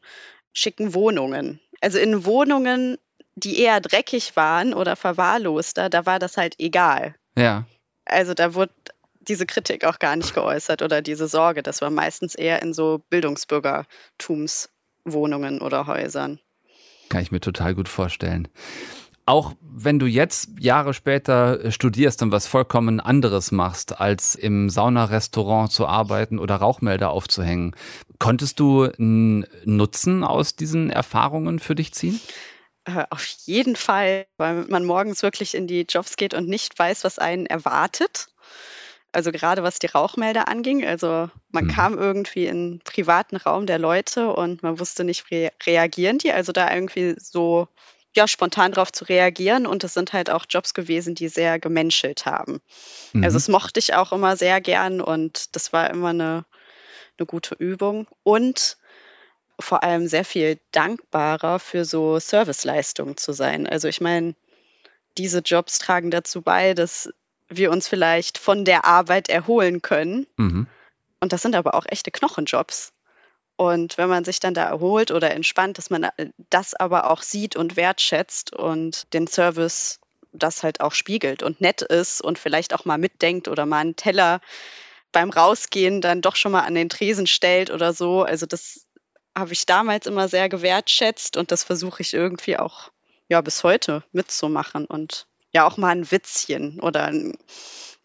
schicken 0.54 0.94
Wohnungen. 0.94 1.60
Also 1.82 2.00
in 2.00 2.26
Wohnungen, 2.26 2.98
die 3.36 3.60
eher 3.60 3.82
dreckig 3.82 4.36
waren 4.36 4.74
oder 4.74 4.96
verwahrloster, 4.96 5.90
da 5.90 6.06
war 6.06 6.20
das 6.20 6.38
halt 6.38 6.56
egal. 6.60 7.16
Ja. 7.38 7.66
Also 8.06 8.34
da 8.34 8.54
wurde 8.54 8.72
diese 9.28 9.46
Kritik 9.46 9.86
auch 9.86 10.00
gar 10.00 10.16
nicht 10.16 10.34
geäußert 10.34 10.82
oder 10.82 11.02
diese 11.02 11.28
Sorge. 11.28 11.64
Das 11.64 11.82
war 11.82 11.90
meistens 11.90 12.36
eher 12.36 12.62
in 12.62 12.74
so 12.74 13.02
Bildungsbürgertumswohnungen 15.06 15.62
oder 15.62 15.88
Häusern. 15.88 16.40
Kann 17.10 17.22
ich 17.22 17.32
mir 17.32 17.40
total 17.40 17.76
gut 17.76 17.88
vorstellen. 17.88 18.48
Auch 19.28 19.54
wenn 19.62 19.98
du 19.98 20.06
jetzt 20.06 20.50
Jahre 20.60 20.94
später 20.94 21.72
studierst 21.72 22.22
und 22.22 22.32
was 22.32 22.46
vollkommen 22.46 23.00
anderes 23.00 23.52
machst, 23.52 24.00
als 24.00 24.36
im 24.36 24.70
Saunarestaurant 24.70 25.72
zu 25.72 25.88
arbeiten 25.88 26.38
oder 26.38 26.58
Rauchmelder 26.58 27.10
aufzuhängen, 27.10 27.76
konntest 28.20 28.60
du 28.60 28.84
einen 28.84 29.48
Nutzen 29.64 30.24
aus 30.24 30.56
diesen 30.56 30.92
Erfahrungen 30.92 31.58
für 31.58 31.74
dich 31.74 31.92
ziehen? 31.94 32.20
Äh, 32.86 33.06
auf 33.10 33.26
jeden 33.46 33.76
Fall, 33.76 34.28
weil 34.38 34.66
man 34.66 34.86
morgens 34.86 35.24
wirklich 35.24 35.56
in 35.56 35.66
die 35.66 35.88
Jobs 35.90 36.18
geht 36.18 36.36
und 36.36 36.48
nicht 36.48 36.78
weiß, 36.78 37.04
was 37.04 37.18
einen 37.18 37.48
erwartet. 37.48 38.28
Also 39.16 39.32
gerade 39.32 39.64
was 39.64 39.80
die 39.80 39.88
Rauchmelder 39.88 40.48
anging. 40.48 40.86
Also 40.86 41.30
man 41.50 41.66
mhm. 41.66 41.70
kam 41.70 41.98
irgendwie 41.98 42.46
in 42.46 42.58
einen 42.58 42.80
privaten 42.80 43.38
Raum 43.38 43.66
der 43.66 43.80
Leute 43.80 44.34
und 44.34 44.62
man 44.62 44.80
wusste 44.80 45.04
nicht, 45.04 45.32
re 45.32 45.52
reagieren 45.66 46.18
die. 46.18 46.32
Also 46.32 46.52
da 46.52 46.74
irgendwie 46.74 47.16
so 47.18 47.68
ja, 48.16 48.28
spontan 48.28 48.72
darauf 48.72 48.92
zu 48.92 49.06
reagieren. 49.06 49.68
Und 49.68 49.84
es 49.84 49.94
sind 49.94 50.14
halt 50.14 50.30
auch 50.30 50.46
Jobs 50.50 50.74
gewesen, 50.74 51.16
die 51.16 51.28
sehr 51.28 51.60
gemenschelt 51.60 52.26
haben. 52.26 52.62
Also 52.62 53.18
mhm. 53.18 53.24
Also 53.24 53.36
das 53.38 53.48
mochte 53.48 53.80
ich 53.80 53.94
auch 53.94 54.12
immer 54.12 54.38
sehr 54.38 54.62
gern 54.62 55.02
und 55.02 55.56
das 55.56 55.74
war 55.74 55.90
immer 55.90 56.10
eine, 56.10 56.46
eine 57.18 57.26
gute 57.26 57.56
Übung. 57.56 58.08
Und 58.24 58.78
vor 59.60 59.84
allem 59.84 60.08
sehr 60.08 60.26
viel 60.26 60.60
dankbarer 60.72 61.60
für 61.60 61.86
so 61.86 62.20
Serviceleistungen 62.20 63.16
zu 63.16 63.32
sein. 63.32 63.68
Also 63.68 63.88
ich 63.88 64.02
meine, 64.02 64.36
diese 65.18 65.40
Jobs 65.40 65.80
tragen 65.80 66.12
dazu 66.12 66.42
bei, 66.42 66.74
dass 66.74 67.10
wir 67.50 67.72
uns 67.72 67.88
vielleicht 67.88 68.38
von 68.38 68.66
der 68.66 68.86
Arbeit 68.86 69.30
erholen 69.30 69.82
können. 69.82 70.28
Mhm. 70.38 70.68
Und 71.20 71.34
das 71.34 71.42
sind 71.42 71.56
aber 71.56 71.76
auch 71.76 71.86
echte 71.88 72.12
Knochenjobs. 72.12 72.94
Und 73.58 73.98
wenn 73.98 74.10
man 74.10 74.26
sich 74.26 74.40
dann 74.40 74.54
da 74.54 74.66
erholt 74.66 75.12
oder 75.12 75.32
entspannt, 75.32 75.78
dass 75.78 75.90
man 75.90 76.08
das 76.50 76.74
aber 76.74 77.10
auch 77.10 77.22
sieht 77.22 77.56
und 77.56 77.78
wertschätzt 77.78 78.54
und 78.54 79.14
den 79.14 79.28
Service 79.28 80.00
das 80.34 80.64
halt 80.64 80.82
auch 80.82 80.92
spiegelt 80.92 81.44
und 81.44 81.62
nett 81.62 81.82
ist 81.82 82.22
und 82.22 82.38
vielleicht 82.38 82.74
auch 82.74 82.84
mal 82.84 82.98
mitdenkt 82.98 83.48
oder 83.48 83.66
mal 83.66 83.80
einen 83.80 83.96
Teller 83.96 84.42
beim 85.14 85.30
Rausgehen 85.30 86.02
dann 86.02 86.22
doch 86.22 86.36
schon 86.36 86.52
mal 86.52 86.64
an 86.64 86.76
den 86.76 86.90
Tresen 86.90 87.26
stellt 87.26 87.72
oder 87.72 87.94
so. 87.94 88.24
Also 88.24 88.46
das 88.46 88.86
habe 89.34 89.54
ich 89.54 89.66
damals 89.66 90.08
immer 90.08 90.28
sehr 90.28 90.50
gewertschätzt 90.50 91.38
und 91.38 91.52
das 91.52 91.64
versuche 91.64 92.02
ich 92.02 92.14
irgendwie 92.14 92.58
auch 92.58 92.92
ja 93.30 93.40
bis 93.40 93.64
heute 93.64 94.04
mitzumachen 94.12 94.86
und 94.86 95.28
ja 95.56 95.66
auch 95.66 95.78
mal 95.78 95.90
ein 95.90 96.12
Witzchen 96.12 96.80
oder 96.80 97.06
ein 97.06 97.34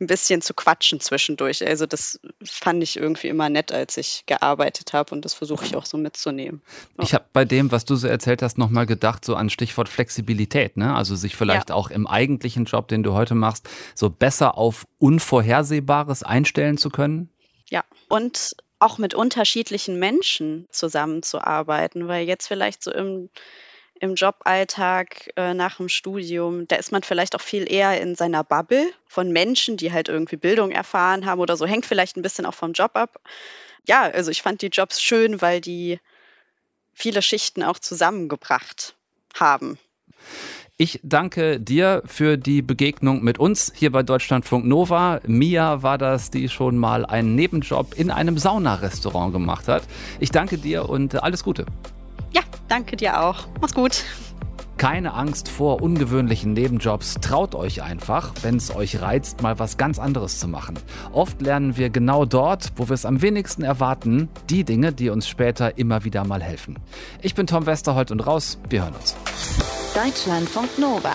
ein 0.00 0.06
bisschen 0.06 0.40
zu 0.40 0.54
quatschen 0.54 0.98
zwischendurch. 0.98 1.64
Also 1.66 1.84
das 1.84 2.18
fand 2.42 2.82
ich 2.82 2.96
irgendwie 2.96 3.28
immer 3.28 3.50
nett, 3.50 3.70
als 3.70 3.98
ich 3.98 4.24
gearbeitet 4.26 4.94
habe 4.94 5.14
und 5.14 5.24
das 5.24 5.34
versuche 5.34 5.66
ich 5.66 5.76
auch 5.76 5.84
so 5.84 5.98
mitzunehmen. 5.98 6.62
Ja. 6.96 7.04
Ich 7.04 7.14
habe 7.14 7.26
bei 7.32 7.44
dem, 7.44 7.70
was 7.70 7.84
du 7.84 7.96
so 7.96 8.08
erzählt 8.08 8.40
hast, 8.42 8.56
nochmal 8.56 8.86
gedacht, 8.86 9.24
so 9.24 9.34
an 9.34 9.50
Stichwort 9.50 9.90
Flexibilität, 9.90 10.78
ne? 10.78 10.94
Also 10.94 11.16
sich 11.16 11.36
vielleicht 11.36 11.68
ja. 11.68 11.74
auch 11.74 11.90
im 11.90 12.06
eigentlichen 12.06 12.64
Job, 12.64 12.88
den 12.88 13.02
du 13.02 13.12
heute 13.12 13.34
machst, 13.34 13.68
so 13.94 14.08
besser 14.08 14.56
auf 14.56 14.86
Unvorhersehbares 14.98 16.22
einstellen 16.22 16.78
zu 16.78 16.88
können. 16.88 17.28
Ja, 17.68 17.84
und 18.08 18.56
auch 18.78 18.96
mit 18.96 19.12
unterschiedlichen 19.12 19.98
Menschen 19.98 20.66
zusammenzuarbeiten, 20.70 22.08
weil 22.08 22.26
jetzt 22.26 22.48
vielleicht 22.48 22.82
so 22.82 22.90
im 22.90 23.28
im 24.00 24.14
Joballtag 24.14 25.30
äh, 25.36 25.54
nach 25.54 25.76
dem 25.76 25.88
Studium, 25.88 26.66
da 26.66 26.76
ist 26.76 26.90
man 26.90 27.02
vielleicht 27.02 27.36
auch 27.36 27.40
viel 27.40 27.70
eher 27.70 28.00
in 28.00 28.14
seiner 28.14 28.42
Bubble 28.42 28.90
von 29.06 29.30
Menschen, 29.30 29.76
die 29.76 29.92
halt 29.92 30.08
irgendwie 30.08 30.36
Bildung 30.36 30.70
erfahren 30.70 31.26
haben 31.26 31.40
oder 31.40 31.56
so, 31.56 31.66
hängt 31.66 31.86
vielleicht 31.86 32.16
ein 32.16 32.22
bisschen 32.22 32.46
auch 32.46 32.54
vom 32.54 32.72
Job 32.72 32.92
ab. 32.94 33.20
Ja, 33.86 34.02
also 34.02 34.30
ich 34.30 34.42
fand 34.42 34.62
die 34.62 34.68
Jobs 34.68 35.00
schön, 35.00 35.40
weil 35.42 35.60
die 35.60 36.00
viele 36.94 37.22
Schichten 37.22 37.62
auch 37.62 37.78
zusammengebracht 37.78 38.94
haben. 39.34 39.78
Ich 40.78 40.98
danke 41.02 41.60
dir 41.60 42.02
für 42.06 42.38
die 42.38 42.62
Begegnung 42.62 43.22
mit 43.22 43.38
uns 43.38 43.70
hier 43.74 43.92
bei 43.92 44.02
Deutschlandfunk 44.02 44.64
Nova. 44.64 45.20
Mia 45.26 45.82
war 45.82 45.98
das, 45.98 46.30
die 46.30 46.48
schon 46.48 46.78
mal 46.78 47.04
einen 47.04 47.34
Nebenjob 47.34 47.92
in 47.98 48.10
einem 48.10 48.38
Saunarestaurant 48.38 49.34
gemacht 49.34 49.68
hat. 49.68 49.82
Ich 50.20 50.30
danke 50.30 50.56
dir 50.56 50.88
und 50.88 51.22
alles 51.22 51.44
Gute. 51.44 51.66
Ja, 52.32 52.42
danke 52.68 52.96
dir 52.96 53.20
auch. 53.20 53.46
Mach's 53.60 53.74
gut. 53.74 54.04
Keine 54.80 55.12
Angst 55.12 55.50
vor 55.50 55.82
ungewöhnlichen 55.82 56.54
Nebenjobs. 56.54 57.16
Traut 57.20 57.54
euch 57.54 57.82
einfach, 57.82 58.32
wenn 58.40 58.56
es 58.56 58.74
euch 58.74 59.02
reizt, 59.02 59.42
mal 59.42 59.58
was 59.58 59.76
ganz 59.76 59.98
anderes 59.98 60.40
zu 60.40 60.48
machen. 60.48 60.78
Oft 61.12 61.42
lernen 61.42 61.76
wir 61.76 61.90
genau 61.90 62.24
dort, 62.24 62.72
wo 62.76 62.88
wir 62.88 62.94
es 62.94 63.04
am 63.04 63.20
wenigsten 63.20 63.62
erwarten, 63.62 64.30
die 64.48 64.64
Dinge, 64.64 64.94
die 64.94 65.10
uns 65.10 65.28
später 65.28 65.76
immer 65.76 66.04
wieder 66.04 66.24
mal 66.24 66.42
helfen. 66.42 66.78
Ich 67.20 67.34
bin 67.34 67.46
Tom 67.46 67.66
Westerholt 67.66 68.10
und 68.10 68.20
raus. 68.20 68.58
Wir 68.70 68.84
hören 68.84 68.94
uns. 68.94 69.14
Deutschlandfunk 69.94 70.78
Nova 70.78 71.12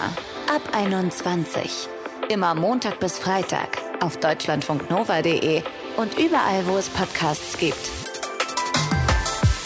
ab 0.53 0.61
21. 0.73 1.87
Immer 2.29 2.53
Montag 2.53 2.99
bis 2.99 3.17
Freitag 3.17 3.81
auf 3.99 4.17
deutschlandfunknova.de 4.17 5.63
und 5.97 6.19
überall, 6.19 6.67
wo 6.67 6.77
es 6.77 6.89
Podcasts 6.89 7.57
gibt. 7.57 8.04